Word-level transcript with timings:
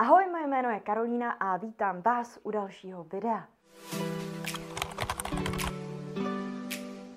Ahoj, 0.00 0.26
moje 0.30 0.46
jméno 0.46 0.70
je 0.70 0.80
Karolína 0.80 1.30
a 1.30 1.56
vítám 1.56 2.02
vás 2.02 2.38
u 2.42 2.50
dalšího 2.50 3.04
videa. 3.04 3.48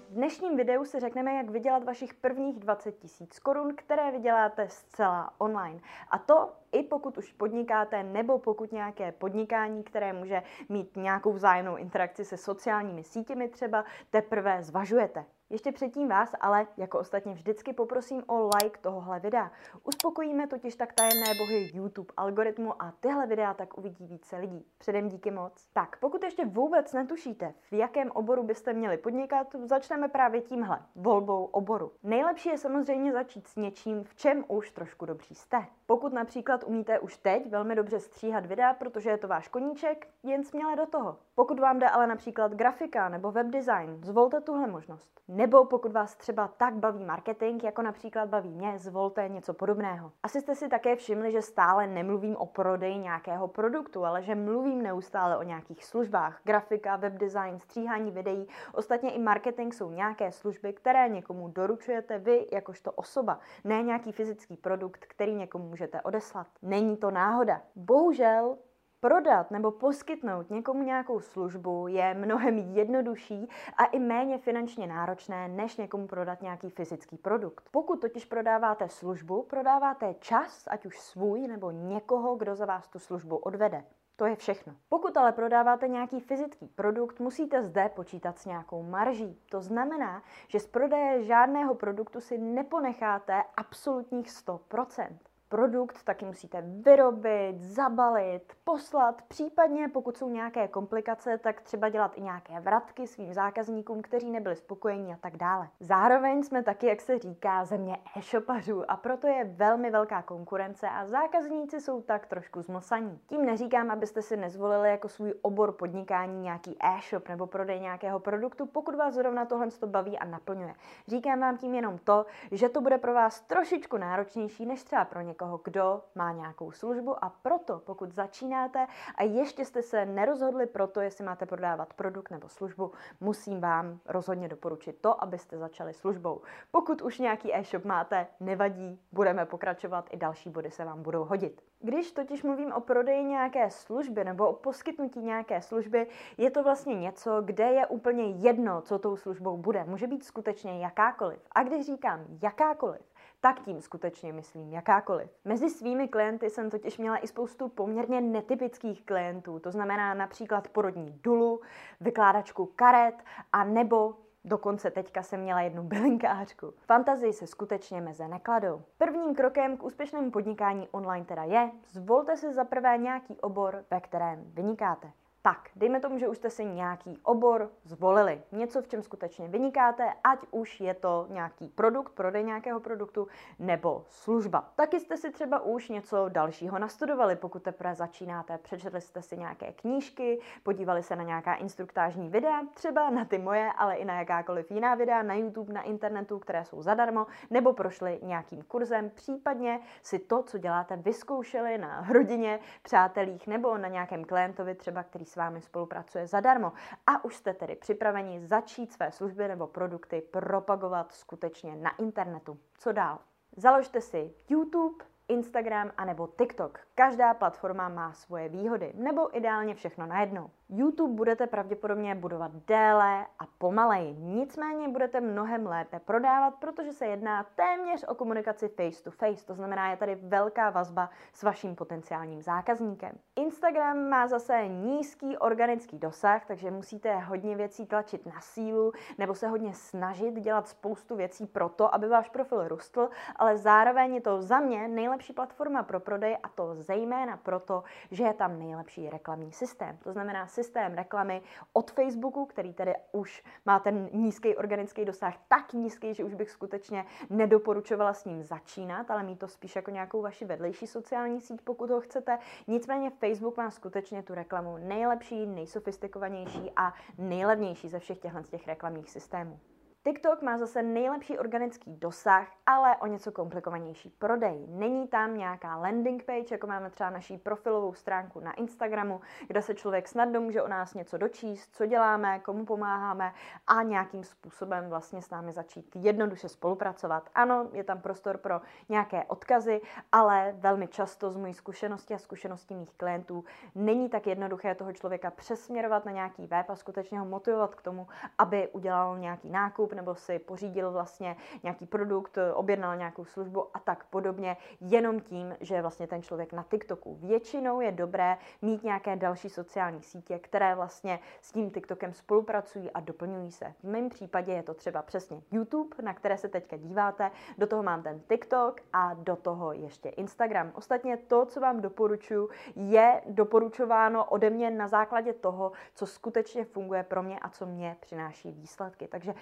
V 0.10 0.16
dnešním 0.16 0.58
videu 0.58 0.86
si 0.86 1.00
řekneme, 1.00 1.34
jak 1.34 1.50
vydělat 1.50 1.84
vašich 1.84 2.14
prvních 2.14 2.60
20 2.60 2.92
tisíc 2.92 3.40
korun, 3.40 3.76
které 3.76 4.12
vyděláte 4.12 4.70
zcela 4.70 5.34
online. 5.38 5.80
A 6.10 6.18
to 6.18 6.54
i 6.72 6.84
pokud 6.84 7.18
už 7.18 7.32
podnikáte, 7.32 8.04
nebo 8.04 8.40
pokud 8.40 8.72
nějaké 8.72 9.12
podnikání, 9.12 9.84
které 9.84 10.14
může 10.14 10.44
mít 10.70 10.96
nějakou 10.96 11.34
vzájemnou 11.34 11.76
interakci 11.76 12.26
se 12.26 12.38
sociálními 12.38 13.04
sítěmi 13.04 13.50
třeba, 13.50 13.86
teprve 14.10 14.64
zvažujete. 14.64 15.26
Ještě 15.54 15.72
předtím 15.72 16.08
vás 16.08 16.36
ale, 16.42 16.68
jako 16.78 17.00
ostatně 17.00 17.34
vždycky, 17.34 17.74
poprosím 17.74 18.24
o 18.28 18.50
like 18.64 18.80
tohohle 18.82 19.20
videa. 19.20 19.52
Uspokojíme 19.84 20.48
totiž 20.48 20.76
tak 20.76 20.94
tajemné 20.94 21.34
bohy 21.38 21.72
YouTube 21.74 22.14
algoritmu 22.18 22.82
a 22.82 22.94
tyhle 23.00 23.28
videa 23.28 23.54
tak 23.54 23.78
uvidí 23.78 24.08
více 24.08 24.38
lidí. 24.38 24.66
Předem 24.78 25.10
díky 25.10 25.32
moc. 25.32 25.68
Tak, 25.74 25.98
pokud 26.00 26.24
ještě 26.24 26.46
vůbec 26.46 26.94
netušíte, 26.94 27.54
v 27.72 27.74
jakém 27.74 28.12
oboru 28.12 28.44
byste 28.44 28.74
měli 28.74 28.98
podnikat, 28.98 29.48
začneme 29.64 30.08
právě 30.08 30.42
tímhle, 30.42 30.80
volbou 30.96 31.46
oboru. 31.46 31.92
Nejlepší 32.04 32.50
je 32.50 32.58
samozřejmě 32.58 33.14
začít 33.14 33.48
s 33.48 33.56
něčím, 33.56 34.04
v 34.04 34.16
čem 34.16 34.46
už 34.48 34.72
trošku 34.72 35.06
dobří 35.06 35.36
jste. 35.36 35.66
Pokud 35.86 36.14
například 36.14 36.64
umíte 36.64 37.00
už 37.00 37.18
teď 37.18 37.50
velmi 37.50 37.76
dobře 37.76 38.00
stříhat 38.00 38.46
videa, 38.46 38.74
protože 38.74 39.10
je 39.10 39.18
to 39.18 39.28
váš 39.28 39.48
koníček, 39.48 40.08
jen 40.24 40.44
směle 40.44 40.76
do 40.76 40.86
toho. 40.86 41.18
Pokud 41.36 41.60
vám 41.60 41.80
jde 41.80 41.90
ale 41.90 42.08
například 42.08 42.52
grafika 42.52 43.10
nebo 43.10 43.32
webdesign, 43.32 44.04
zvolte 44.04 44.42
tuhle 44.42 44.68
možnost. 44.68 45.14
Nebo 45.44 45.66
pokud 45.66 45.92
vás 45.92 46.16
třeba 46.16 46.48
tak 46.48 46.74
baví 46.74 47.06
marketing, 47.06 47.64
jako 47.64 47.82
například 47.82 48.30
baví 48.30 48.50
mě, 48.50 48.80
zvolte 48.80 49.30
něco 49.30 49.54
podobného. 49.54 50.12
Asi 50.24 50.42
jste 50.42 50.56
si 50.56 50.70
také 50.70 50.96
všimli, 50.96 51.32
že 51.32 51.42
stále 51.42 51.88
nemluvím 51.88 52.36
o 52.36 52.46
prodeji 52.46 52.98
nějakého 52.98 53.48
produktu, 53.48 54.06
ale 54.06 54.24
že 54.24 54.36
mluvím 54.36 54.82
neustále 54.82 55.38
o 55.38 55.44
nějakých 55.44 55.86
službách. 55.86 56.42
Grafika, 56.44 56.96
webdesign, 56.96 57.60
stříhání 57.60 58.12
videí, 58.12 58.48
ostatně 58.74 59.12
i 59.12 59.20
marketing 59.20 59.74
jsou 59.74 59.92
nějaké 59.92 60.32
služby, 60.32 60.74
které 60.74 61.10
někomu 61.10 61.48
doručujete 61.48 62.20
vy 62.20 62.48
jakožto 62.52 62.92
osoba, 62.92 63.40
ne 63.64 63.84
nějaký 63.84 64.12
fyzický 64.12 64.58
produkt, 64.58 65.06
který 65.06 65.36
někomu 65.36 65.70
můžete 65.70 66.02
odeslat. 66.02 66.48
Není 66.62 66.98
to 66.98 67.12
náhoda. 67.12 67.62
Bohužel 67.76 68.58
Prodat 69.04 69.52
nebo 69.52 69.72
poskytnout 69.72 70.50
někomu 70.50 70.84
nějakou 70.84 71.20
službu 71.20 71.88
je 71.88 72.14
mnohem 72.14 72.58
jednodušší 72.58 73.50
a 73.78 73.86
i 73.86 74.00
méně 74.00 74.38
finančně 74.38 74.88
náročné, 74.88 75.48
než 75.48 75.78
někomu 75.78 76.08
prodat 76.08 76.42
nějaký 76.42 76.70
fyzický 76.70 77.18
produkt. 77.18 77.70
Pokud 77.72 78.02
totiž 78.02 78.26
prodáváte 78.26 78.90
službu, 78.90 79.44
prodáváte 79.44 80.14
čas, 80.20 80.68
ať 80.68 80.86
už 80.86 81.00
svůj 81.00 81.48
nebo 81.48 81.72
někoho, 81.72 82.36
kdo 82.36 82.56
za 82.56 82.66
vás 82.66 82.88
tu 82.88 83.00
službu 83.00 83.38
odvede. 83.38 83.84
To 84.16 84.26
je 84.26 84.36
všechno. 84.36 84.74
Pokud 84.90 85.18
ale 85.18 85.32
prodáváte 85.32 85.88
nějaký 85.88 86.20
fyzický 86.20 86.68
produkt, 86.68 87.20
musíte 87.20 87.64
zde 87.64 87.90
počítat 87.90 88.40
s 88.40 88.46
nějakou 88.46 88.84
marží. 88.84 89.40
To 89.50 89.62
znamená, 89.62 90.24
že 90.48 90.60
z 90.60 90.68
prodeje 90.68 91.24
žádného 91.24 91.76
produktu 91.76 92.22
si 92.22 92.38
neponecháte 92.38 93.44
absolutních 93.58 94.28
100% 94.28 95.08
produkt 95.54 96.04
taky 96.04 96.26
musíte 96.26 96.62
vyrobit, 96.62 97.62
zabalit, 97.62 98.54
poslat, 98.64 99.22
případně 99.22 99.90
pokud 99.90 100.18
jsou 100.18 100.30
nějaké 100.30 100.68
komplikace, 100.68 101.38
tak 101.38 101.62
třeba 101.62 101.90
dělat 101.90 102.12
i 102.16 102.22
nějaké 102.22 102.60
vratky 102.60 103.08
svým 103.08 103.34
zákazníkům, 103.34 104.02
kteří 104.02 104.32
nebyli 104.32 104.56
spokojení 104.56 105.14
a 105.14 105.18
tak 105.18 105.38
dále. 105.38 105.70
Zároveň 105.80 106.44
jsme 106.44 106.64
taky, 106.64 106.88
jak 106.88 107.02
se 107.02 107.20
říká, 107.20 107.66
země 107.66 107.98
e-shopařů 108.18 108.92
a 108.92 108.98
proto 108.98 109.28
je 109.28 109.44
velmi 109.44 109.92
velká 109.92 110.22
konkurence 110.22 110.90
a 110.90 111.06
zákazníci 111.06 111.82
jsou 111.82 112.02
tak 112.02 112.28
trošku 112.28 112.62
zmlsaní. 112.62 113.20
Tím 113.28 113.46
neříkám, 113.46 113.92
abyste 113.92 114.22
si 114.22 114.38
nezvolili 114.38 114.90
jako 114.90 115.08
svůj 115.08 115.34
obor 115.42 115.72
podnikání 115.72 116.42
nějaký 116.42 116.78
e-shop 116.84 117.30
nebo 117.30 117.48
prodej 117.48 117.80
nějakého 117.80 118.20
produktu, 118.20 118.66
pokud 118.66 118.96
vás 118.96 119.14
zrovna 119.14 119.46
tohle 119.46 119.68
to 119.68 119.88
baví 119.88 120.20
a 120.20 120.26
naplňuje. 120.26 120.74
Říkám 121.08 121.40
vám 121.40 121.58
tím 121.58 121.76
jenom 121.76 121.98
to, 121.98 122.26
že 122.52 122.70
to 122.70 122.82
bude 122.82 122.98
pro 122.98 123.14
vás 123.14 123.42
trošičku 123.42 123.98
náročnější 123.98 124.66
než 124.66 124.84
třeba 124.84 125.06
pro 125.06 125.22
někoho 125.22 125.43
někoho, 125.44 125.62
kdo 125.64 126.02
má 126.16 126.32
nějakou 126.32 126.72
službu 126.72 127.24
a 127.26 127.30
proto, 127.30 127.80
pokud 127.80 128.12
začínáte 128.12 128.88
a 129.16 129.24
ještě 129.24 129.66
jste 129.66 129.82
se 129.82 130.06
nerozhodli 130.06 130.66
pro 130.66 130.88
to, 130.88 131.02
jestli 131.02 131.26
máte 131.26 131.46
prodávat 131.46 131.94
produkt 131.94 132.32
nebo 132.32 132.50
službu, 132.50 132.92
musím 133.22 133.62
vám 133.62 134.00
rozhodně 134.06 134.48
doporučit 134.48 135.02
to, 135.02 135.24
abyste 135.24 135.58
začali 135.58 135.94
službou. 135.94 136.42
Pokud 136.72 137.02
už 137.02 137.20
nějaký 137.20 137.56
e-shop 137.56 137.86
máte, 137.86 138.28
nevadí, 138.40 139.00
budeme 139.12 139.46
pokračovat, 139.46 140.06
i 140.12 140.18
další 140.18 140.50
body 140.50 140.72
se 140.72 140.86
vám 140.86 141.04
budou 141.04 141.24
hodit. 141.24 141.62
Když 141.80 142.12
totiž 142.12 142.44
mluvím 142.44 142.72
o 142.72 142.82
prodeji 142.82 143.24
nějaké 143.24 143.70
služby 143.70 144.24
nebo 144.24 144.48
o 144.48 144.54
poskytnutí 144.54 145.20
nějaké 145.20 145.62
služby, 145.62 146.08
je 146.38 146.52
to 146.52 146.64
vlastně 146.64 146.96
něco, 146.96 147.42
kde 147.42 147.64
je 147.64 147.88
úplně 147.88 148.24
jedno, 148.24 148.82
co 148.82 149.00
tou 149.00 149.16
službou 149.16 149.58
bude. 149.58 149.84
Může 149.84 150.08
být 150.08 150.24
skutečně 150.24 150.80
jakákoliv. 150.80 151.40
A 151.52 151.64
když 151.64 151.86
říkám 151.86 152.26
jakákoliv, 152.42 153.02
tak 153.44 153.60
tím 153.60 153.82
skutečně 153.82 154.34
myslím 154.34 154.74
jakákoliv. 154.74 155.30
Mezi 155.46 155.70
svými 155.70 156.08
klienty 156.08 156.50
jsem 156.50 156.70
totiž 156.70 156.98
měla 156.98 157.18
i 157.18 157.28
spoustu 157.28 157.70
poměrně 157.70 158.22
netypických 158.22 159.06
klientů, 159.06 159.60
to 159.60 159.72
znamená 159.72 160.14
například 160.14 160.68
porodní 160.68 161.20
dulu, 161.24 161.62
vykládačku 162.02 162.66
karet 162.76 163.16
a 163.52 163.64
nebo 163.64 164.16
Dokonce 164.46 164.92
teďka 164.92 165.24
jsem 165.24 165.40
měla 165.40 165.62
jednu 165.62 165.84
bylinkářku. 165.84 166.74
Fantazii 166.78 167.34
se 167.34 167.48
skutečně 167.48 168.02
meze 168.02 168.28
nekladou. 168.28 168.82
Prvním 168.98 169.36
krokem 169.36 169.78
k 169.78 169.84
úspěšnému 169.84 170.32
podnikání 170.32 170.88
online 170.92 171.26
teda 171.26 171.44
je, 171.44 171.72
zvolte 171.88 172.38
si 172.38 172.54
za 172.54 172.64
prvé 172.64 172.98
nějaký 172.98 173.38
obor, 173.42 173.86
ve 173.92 174.00
kterém 174.00 174.44
vynikáte. 174.54 175.12
Tak, 175.46 175.70
dejme 175.76 176.00
tomu, 176.00 176.20
že 176.20 176.28
už 176.28 176.38
jste 176.38 176.50
si 176.50 176.66
nějaký 176.66 177.18
obor 177.24 177.72
zvolili. 177.84 178.42
Něco, 178.52 178.82
v 178.82 178.88
čem 178.88 179.04
skutečně 179.04 179.48
vynikáte, 179.48 180.14
ať 180.24 180.40
už 180.52 180.82
je 180.82 180.94
to 180.94 181.26
nějaký 181.30 181.68
produkt, 181.68 182.14
prodej 182.14 182.44
nějakého 182.44 182.80
produktu, 182.80 183.28
nebo 183.60 184.06
služba. 184.10 184.72
Taky 184.76 185.00
jste 185.00 185.18
si 185.18 185.32
třeba 185.32 185.60
už 185.60 185.90
něco 185.90 186.30
dalšího 186.30 186.80
nastudovali, 186.80 187.36
pokud 187.36 187.64
teprve 187.64 187.96
začínáte. 187.96 188.58
Přečetli 188.58 189.02
jste 189.02 189.22
si 189.22 189.38
nějaké 189.38 189.72
knížky, 189.72 190.40
podívali 190.64 191.04
se 191.04 191.16
na 191.16 191.24
nějaká 191.24 191.54
instruktážní 191.54 192.30
videa, 192.30 192.62
třeba 192.74 193.10
na 193.10 193.26
ty 193.26 193.38
moje, 193.38 193.72
ale 193.78 193.96
i 193.96 194.06
na 194.06 194.20
jakákoliv 194.20 194.72
jiná 194.72 194.96
videa 194.96 195.24
na 195.24 195.34
YouTube, 195.34 195.74
na 195.74 195.82
internetu, 195.82 196.40
které 196.40 196.66
jsou 196.66 196.82
zadarmo, 196.82 197.28
nebo 197.50 197.74
prošli 197.74 198.20
nějakým 198.24 198.62
kurzem, 198.62 199.10
případně 199.10 199.80
si 200.04 200.20
to, 200.20 200.44
co 200.44 200.58
děláte, 200.58 200.96
vyzkoušeli 200.96 201.78
na 201.78 202.08
rodině, 202.12 202.60
přátelích 202.82 203.48
nebo 203.48 203.78
na 203.78 203.88
nějakém 203.88 204.26
klientovi, 204.26 204.76
třeba 204.76 205.04
který 205.04 205.33
s 205.34 205.36
vámi 205.36 205.62
spolupracuje 205.62 206.28
zadarmo. 206.28 206.74
A 207.08 207.26
už 207.26 207.36
jste 207.36 207.54
tedy 207.54 207.76
připraveni 207.76 208.48
začít 208.48 208.94
své 208.94 209.12
služby 209.12 209.48
nebo 209.48 209.68
produkty 209.68 210.22
propagovat 210.22 211.12
skutečně 211.12 211.76
na 211.76 211.96
internetu. 211.98 212.60
Co 212.78 212.92
dál? 212.92 213.20
Založte 213.58 214.02
si 214.02 214.34
YouTube, 214.50 215.06
Instagram 215.28 215.92
a 215.98 216.06
nebo 216.06 216.28
TikTok. 216.28 216.80
Každá 216.96 217.34
platforma 217.34 217.90
má 217.90 218.14
svoje 218.14 218.50
výhody, 218.50 218.92
nebo 218.96 219.38
ideálně 219.38 219.76
všechno 219.76 220.06
najednou. 220.06 220.50
YouTube 220.70 221.14
budete 221.14 221.48
pravděpodobně 221.48 222.16
budovat 222.16 222.52
déle 222.68 223.26
a 223.40 223.46
pomaleji, 223.58 224.16
nicméně 224.20 224.90
budete 224.90 225.22
mnohem 225.22 225.68
lépe 225.68 226.00
prodávat, 226.00 226.56
protože 226.56 226.92
se 226.92 227.06
jedná 227.06 227.44
téměř 227.44 228.06
o 228.08 228.16
komunikaci 228.16 228.70
face 228.70 229.04
to 229.04 229.12
face, 229.12 229.46
to 229.46 229.54
znamená, 229.54 229.90
je 229.90 229.98
tady 229.98 230.16
velká 230.16 230.70
vazba 230.70 231.10
s 231.34 231.44
vaším 231.44 231.76
potenciálním 231.76 232.42
zákazníkem. 232.42 233.12
Instagram 233.36 234.10
má 234.10 234.28
zase 234.28 234.68
nízký 234.68 235.38
organický 235.38 236.00
dosah, 236.00 236.46
takže 236.46 236.72
musíte 236.72 237.18
hodně 237.18 237.56
věcí 237.56 237.86
tlačit 237.86 238.26
na 238.26 238.42
sílu 238.42 238.92
nebo 239.18 239.36
se 239.36 239.48
hodně 239.48 239.74
snažit 239.74 240.34
dělat 240.34 240.68
spoustu 240.68 241.16
věcí 241.16 241.46
pro 241.46 241.70
to, 241.70 241.96
aby 241.96 242.08
váš 242.08 242.30
profil 242.30 242.68
rostl, 242.68 243.10
ale 243.36 243.58
zároveň 243.58 244.16
je 244.16 244.22
to 244.22 244.42
za 244.42 244.60
mě 244.60 244.88
nejlepší 244.88 245.34
platforma 245.34 245.84
pro 245.84 246.00
prodej 246.00 246.38
a 246.44 246.50
to 246.50 246.76
zejména 246.76 247.38
proto, 247.38 247.84
že 248.12 248.24
je 248.24 248.34
tam 248.34 248.60
nejlepší 248.60 249.10
reklamní 249.10 249.52
systém. 249.52 249.98
To 250.04 250.12
znamená 250.12 250.48
systém 250.54 250.94
reklamy 250.94 251.42
od 251.74 251.92
Facebooku, 251.92 252.46
který 252.46 252.74
tedy 252.74 252.94
už 253.12 253.44
má 253.66 253.80
ten 253.80 254.10
nízký 254.14 254.56
organický 254.56 255.06
dosah 255.06 255.38
tak 255.48 255.74
nízký, 255.74 256.14
že 256.14 256.24
už 256.24 256.34
bych 256.34 256.52
skutečně 256.52 257.06
nedoporučovala 257.30 258.14
s 258.14 258.26
ním 258.26 258.44
začínat, 258.44 259.12
ale 259.12 259.24
mít 259.24 259.40
to 259.40 259.48
spíš 259.48 259.76
jako 259.76 259.92
nějakou 259.92 260.22
vaši 260.22 260.46
vedlejší 260.46 260.88
sociální 260.88 261.42
síť, 261.42 261.62
pokud 261.62 261.90
ho 261.90 262.02
chcete. 262.02 262.40
Nicméně 262.68 263.10
Facebook 263.10 263.58
má 263.58 263.72
skutečně 263.72 264.24
tu 264.24 264.34
reklamu 264.34 264.78
nejlepší, 264.78 265.46
nejsofistikovanější 265.46 266.72
a 266.76 266.94
nejlevnější 267.18 267.90
ze 267.90 268.00
všech 268.00 268.20
těchto 268.20 268.42
těch 268.42 268.68
reklamních 268.68 269.10
systémů. 269.10 269.60
TikTok 270.06 270.42
má 270.42 270.58
zase 270.58 270.84
nejlepší 270.84 271.38
organický 271.38 271.96
dosah, 271.96 272.48
ale 272.66 272.98
o 272.98 273.08
něco 273.08 273.32
komplikovanější 273.32 274.10
prodej. 274.10 274.66
Není 274.68 275.08
tam 275.08 275.38
nějaká 275.38 275.76
landing 275.76 276.24
page, 276.24 276.48
jako 276.52 276.68
máme 276.68 276.90
třeba 276.90 277.10
naší 277.10 277.38
profilovou 277.38 277.94
stránku 277.94 278.40
na 278.40 278.54
Instagramu, 278.54 279.22
kde 279.48 279.62
se 279.62 279.74
člověk 279.74 280.08
snadno 280.08 280.42
může 280.42 280.62
o 280.62 280.68
nás 280.68 280.94
něco 280.94 281.18
dočíst, 281.18 281.76
co 281.76 281.86
děláme, 281.86 282.40
komu 282.40 282.66
pomáháme 282.66 283.34
a 283.68 283.84
nějakým 283.84 284.24
způsobem 284.24 284.90
vlastně 284.90 285.22
s 285.22 285.30
námi 285.30 285.52
začít 285.52 285.96
jednoduše 285.96 286.50
spolupracovat. 286.50 287.30
Ano, 287.36 287.70
je 287.74 287.84
tam 287.84 288.02
prostor 288.02 288.38
pro 288.38 288.62
nějaké 288.90 289.24
odkazy, 289.24 289.82
ale 290.12 290.56
velmi 290.58 290.88
často 290.88 291.32
z 291.32 291.38
mojí 291.38 291.54
zkušenosti 291.54 292.14
a 292.14 292.18
zkušenosti 292.18 292.76
mých 292.76 292.94
klientů 292.94 293.44
není 293.76 294.10
tak 294.10 294.28
jednoduché 294.28 294.76
toho 294.76 294.94
člověka 294.94 295.32
přesměrovat 295.32 296.06
na 296.06 296.12
nějaký 296.12 296.48
web 296.48 296.70
a 296.70 296.76
skutečně 296.76 297.20
ho 297.20 297.26
motivovat 297.26 297.76
k 297.76 297.82
tomu, 297.82 298.08
aby 298.38 298.68
udělal 298.68 299.20
nějaký 299.20 299.50
nákup 299.50 299.93
nebo 299.94 300.16
si 300.16 300.40
pořídil 300.40 300.92
vlastně 300.92 301.36
nějaký 301.64 301.86
produkt, 301.86 302.38
objednal 302.54 302.98
nějakou 302.98 303.26
službu 303.26 303.68
a 303.74 303.80
tak 303.80 304.04
podobně, 304.04 304.58
jenom 304.82 305.20
tím, 305.20 305.56
že 305.60 305.76
je 305.76 305.82
vlastně 305.82 306.08
ten 306.08 306.22
člověk 306.22 306.54
na 306.54 306.64
TikToku. 306.64 307.16
Většinou 307.16 307.82
je 307.82 307.92
dobré 307.92 308.38
mít 308.62 308.84
nějaké 308.84 309.16
další 309.16 309.50
sociální 309.50 310.02
sítě, 310.02 310.40
které 310.40 310.76
vlastně 310.76 311.20
s 311.42 311.52
tím 311.52 311.72
TikTokem 311.72 312.14
spolupracují 312.14 312.92
a 312.92 313.00
doplňují 313.00 313.52
se. 313.52 313.74
V 313.80 313.84
mém 313.84 314.10
případě 314.10 314.54
je 314.54 314.64
to 314.64 314.74
třeba 314.74 315.02
přesně 315.02 315.42
YouTube, 315.52 315.96
na 316.02 316.14
které 316.14 316.38
se 316.38 316.50
teďka 316.50 316.78
díváte, 316.78 317.32
do 317.58 317.68
toho 317.68 317.84
mám 317.84 318.04
ten 318.04 318.22
TikTok 318.30 318.82
a 318.94 319.14
do 319.14 319.36
toho 319.36 319.74
ještě 319.74 320.10
Instagram. 320.10 320.72
Ostatně 320.76 321.18
to, 321.18 321.46
co 321.46 321.60
vám 321.60 321.82
doporučuji, 321.82 322.50
je 322.76 323.22
doporučováno 323.26 324.26
ode 324.26 324.50
mě 324.50 324.72
na 324.72 324.88
základě 324.88 325.34
toho, 325.34 325.72
co 325.94 326.06
skutečně 326.06 326.66
funguje 326.66 327.04
pro 327.04 327.24
mě 327.24 327.40
a 327.40 327.50
co 327.50 327.66
mě 327.66 327.98
přináší 328.00 328.52
výsledky. 328.52 329.08
Takže 329.08 329.34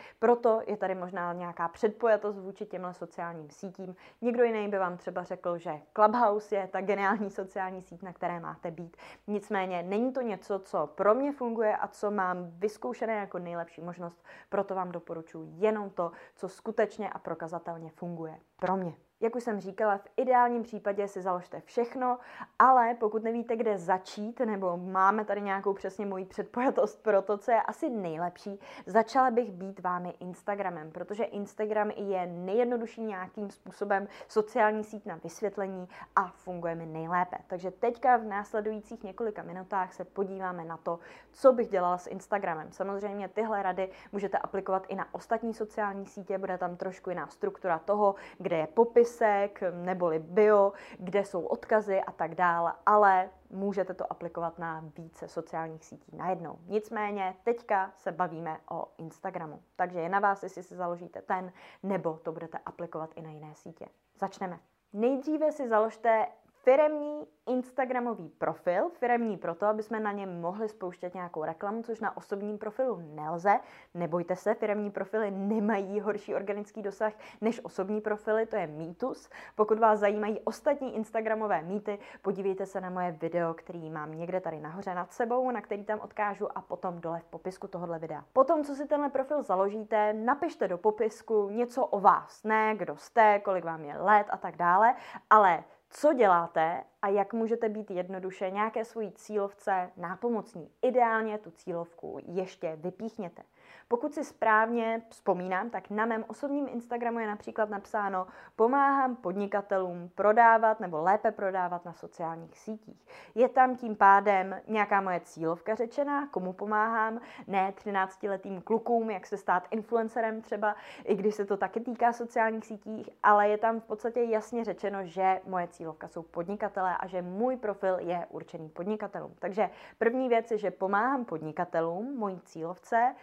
proto 0.41 0.61
je 0.67 0.77
tady 0.77 0.95
možná 0.95 1.33
nějaká 1.33 1.67
předpojatost 1.67 2.39
vůči 2.39 2.65
těmhle 2.65 2.93
sociálním 2.93 3.49
sítím. 3.49 3.95
Někdo 4.21 4.43
jiný 4.43 4.67
by 4.67 4.77
vám 4.77 4.97
třeba 4.97 5.23
řekl, 5.23 5.57
že 5.57 5.81
Clubhouse 5.95 6.55
je 6.55 6.67
ta 6.67 6.81
geniální 6.81 7.31
sociální 7.31 7.81
síť, 7.81 8.01
na 8.01 8.13
které 8.13 8.39
máte 8.39 8.71
být. 8.71 8.97
Nicméně 9.27 9.83
není 9.83 10.13
to 10.13 10.21
něco, 10.21 10.59
co 10.59 10.87
pro 10.87 11.15
mě 11.15 11.31
funguje 11.31 11.77
a 11.77 11.87
co 11.87 12.11
mám 12.11 12.51
vyzkoušené 12.51 13.13
jako 13.13 13.39
nejlepší 13.39 13.81
možnost, 13.81 14.25
proto 14.49 14.75
vám 14.75 14.91
doporučuji 14.91 15.47
jenom 15.55 15.89
to, 15.89 16.11
co 16.35 16.49
skutečně 16.49 17.09
a 17.09 17.19
prokazatelně 17.19 17.89
funguje 17.89 18.39
pro 18.59 18.77
mě. 18.77 18.93
Jak 19.21 19.35
už 19.35 19.43
jsem 19.43 19.59
říkala, 19.59 19.97
v 19.97 20.07
ideálním 20.17 20.63
případě 20.63 21.07
si 21.07 21.21
založte 21.21 21.61
všechno, 21.61 22.19
ale 22.59 22.93
pokud 22.93 23.23
nevíte, 23.23 23.55
kde 23.55 23.77
začít, 23.77 24.39
nebo 24.39 24.77
máme 24.77 25.25
tady 25.25 25.41
nějakou 25.41 25.73
přesně 25.73 26.05
moji 26.05 26.25
předpojatost 26.25 27.03
pro 27.03 27.21
to, 27.21 27.37
co 27.37 27.51
je 27.51 27.61
asi 27.61 27.89
nejlepší, 27.89 28.59
začala 28.85 29.31
bych 29.31 29.51
být 29.51 29.79
vámi 29.79 30.13
Instagramem, 30.19 30.91
protože 30.91 31.23
Instagram 31.23 31.89
je 31.89 32.27
nejjednodušší 32.27 33.01
nějakým 33.01 33.51
způsobem 33.51 34.07
sociální 34.27 34.83
síť 34.83 35.05
na 35.05 35.19
vysvětlení 35.23 35.87
a 36.15 36.27
funguje 36.27 36.75
mi 36.75 36.85
nejlépe. 36.85 37.37
Takže 37.47 37.71
teďka 37.71 38.17
v 38.17 38.23
následujících 38.23 39.03
několika 39.03 39.43
minutách 39.43 39.93
se 39.93 40.05
podíváme 40.05 40.65
na 40.65 40.77
to, 40.77 40.99
co 41.31 41.53
bych 41.53 41.69
dělala 41.69 41.97
s 41.97 42.07
Instagramem. 42.07 42.71
Samozřejmě 42.71 43.27
tyhle 43.27 43.63
rady 43.63 43.89
můžete 44.11 44.37
aplikovat 44.37 44.85
i 44.87 44.95
na 44.95 45.13
ostatní 45.13 45.53
sociální 45.53 46.05
sítě, 46.05 46.37
bude 46.37 46.57
tam 46.57 46.75
trošku 46.75 47.09
jiná 47.09 47.27
struktura 47.27 47.79
toho, 47.79 48.15
kde 48.37 48.57
je 48.57 48.67
popis 48.67 49.10
popisek 49.11 49.63
neboli 49.71 50.19
bio, 50.19 50.73
kde 50.99 51.25
jsou 51.25 51.45
odkazy 51.45 52.01
a 52.01 52.11
tak 52.11 52.35
dále, 52.35 52.73
ale 52.85 53.29
můžete 53.49 53.93
to 53.93 54.11
aplikovat 54.11 54.59
na 54.59 54.83
více 54.97 55.27
sociálních 55.27 55.85
sítí 55.85 56.17
najednou. 56.17 56.59
Nicméně 56.67 57.35
teďka 57.43 57.91
se 57.95 58.11
bavíme 58.11 58.57
o 58.71 58.87
Instagramu, 58.97 59.61
takže 59.75 59.99
je 59.99 60.09
na 60.09 60.19
vás, 60.19 60.43
jestli 60.43 60.63
si 60.63 60.75
založíte 60.75 61.21
ten, 61.21 61.51
nebo 61.83 62.13
to 62.23 62.31
budete 62.31 62.57
aplikovat 62.65 63.09
i 63.15 63.21
na 63.21 63.31
jiné 63.31 63.55
sítě. 63.55 63.85
Začneme. 64.19 64.59
Nejdříve 64.93 65.51
si 65.51 65.69
založte 65.69 66.25
firemní 66.63 67.27
Instagramový 67.47 68.29
profil, 68.29 68.89
firemní 68.89 69.37
proto, 69.37 69.65
aby 69.65 69.83
jsme 69.83 69.99
na 69.99 70.11
něm 70.11 70.41
mohli 70.41 70.69
spouštět 70.69 71.13
nějakou 71.13 71.43
reklamu, 71.43 71.83
což 71.83 71.99
na 71.99 72.17
osobním 72.17 72.57
profilu 72.57 73.01
nelze. 73.15 73.59
Nebojte 73.93 74.35
se, 74.35 74.53
firemní 74.53 74.91
profily 74.91 75.31
nemají 75.31 75.99
horší 75.99 76.35
organický 76.35 76.81
dosah 76.81 77.13
než 77.41 77.61
osobní 77.63 78.01
profily, 78.01 78.45
to 78.45 78.55
je 78.55 78.67
mýtus. 78.67 79.29
Pokud 79.55 79.79
vás 79.79 79.99
zajímají 79.99 80.39
ostatní 80.39 80.95
Instagramové 80.95 81.61
mýty, 81.61 81.99
podívejte 82.21 82.65
se 82.65 82.81
na 82.81 82.89
moje 82.89 83.11
video, 83.11 83.53
který 83.53 83.89
mám 83.89 84.11
někde 84.11 84.41
tady 84.41 84.59
nahoře 84.59 84.95
nad 84.95 85.13
sebou, 85.13 85.51
na 85.51 85.61
který 85.61 85.83
tam 85.83 85.99
odkážu 85.99 86.57
a 86.57 86.61
potom 86.61 87.01
dole 87.01 87.19
v 87.19 87.25
popisku 87.25 87.67
tohohle 87.67 87.99
videa. 87.99 88.23
Potom, 88.33 88.63
co 88.63 88.75
si 88.75 88.87
tenhle 88.87 89.09
profil 89.09 89.43
založíte, 89.43 90.13
napište 90.13 90.67
do 90.67 90.77
popisku 90.77 91.49
něco 91.49 91.85
o 91.85 91.99
vás, 91.99 92.43
ne 92.43 92.75
kdo 92.77 92.97
jste, 92.97 93.39
kolik 93.39 93.65
vám 93.65 93.83
je 93.85 93.97
let 93.97 94.27
a 94.29 94.37
tak 94.37 94.57
dále, 94.57 94.95
ale 95.29 95.63
co 95.91 96.13
děláte 96.13 96.83
a 97.01 97.07
jak 97.07 97.33
můžete 97.33 97.69
být 97.69 97.91
jednoduše 97.91 98.51
nějaké 98.51 98.85
svojí 98.85 99.11
cílovce 99.11 99.91
nápomocní. 99.97 100.71
Ideálně 100.81 101.37
tu 101.37 101.51
cílovku 101.51 102.19
ještě 102.25 102.75
vypíchněte. 102.75 103.43
Pokud 103.87 104.13
si 104.13 104.23
správně 104.23 105.01
vzpomínám, 105.09 105.69
tak 105.69 105.89
na 105.89 106.05
mém 106.05 106.25
osobním 106.27 106.67
Instagramu 106.67 107.19
je 107.19 107.27
například 107.27 107.69
napsáno 107.69 108.27
pomáhám 108.55 109.15
podnikatelům 109.15 110.09
prodávat 110.15 110.79
nebo 110.79 111.01
lépe 111.01 111.31
prodávat 111.31 111.85
na 111.85 111.93
sociálních 111.93 112.59
sítích. 112.59 113.05
Je 113.35 113.49
tam 113.49 113.75
tím 113.75 113.95
pádem 113.95 114.61
nějaká 114.67 115.01
moje 115.01 115.19
cílovka 115.19 115.75
řečená, 115.75 116.27
komu 116.27 116.53
pomáhám, 116.53 117.21
ne 117.47 117.73
13-letým 117.77 118.61
klukům, 118.61 119.09
jak 119.09 119.27
se 119.27 119.37
stát 119.37 119.67
influencerem 119.71 120.41
třeba, 120.41 120.75
i 121.03 121.15
když 121.15 121.35
se 121.35 121.45
to 121.45 121.57
taky 121.57 121.79
týká 121.79 122.13
sociálních 122.13 122.65
sítích, 122.65 123.09
ale 123.23 123.49
je 123.49 123.57
tam 123.57 123.79
v 123.79 123.83
podstatě 123.83 124.21
jasně 124.23 124.63
řečeno, 124.63 125.05
že 125.05 125.41
moje 125.45 125.67
cílovka 125.67 126.07
jsou 126.07 126.21
podnikatelé 126.21 126.97
a 126.97 127.07
že 127.07 127.21
můj 127.21 127.57
profil 127.57 127.97
je 127.99 128.25
určený 128.29 128.69
podnikatelům. 128.69 129.35
Takže 129.39 129.69
první 129.97 130.29
věc 130.29 130.51
je, 130.51 130.57
že 130.57 130.71
pomáhám 130.71 131.25
podnikatelům, 131.25 132.17
mojí 132.17 132.39
cílovce, 132.39 133.15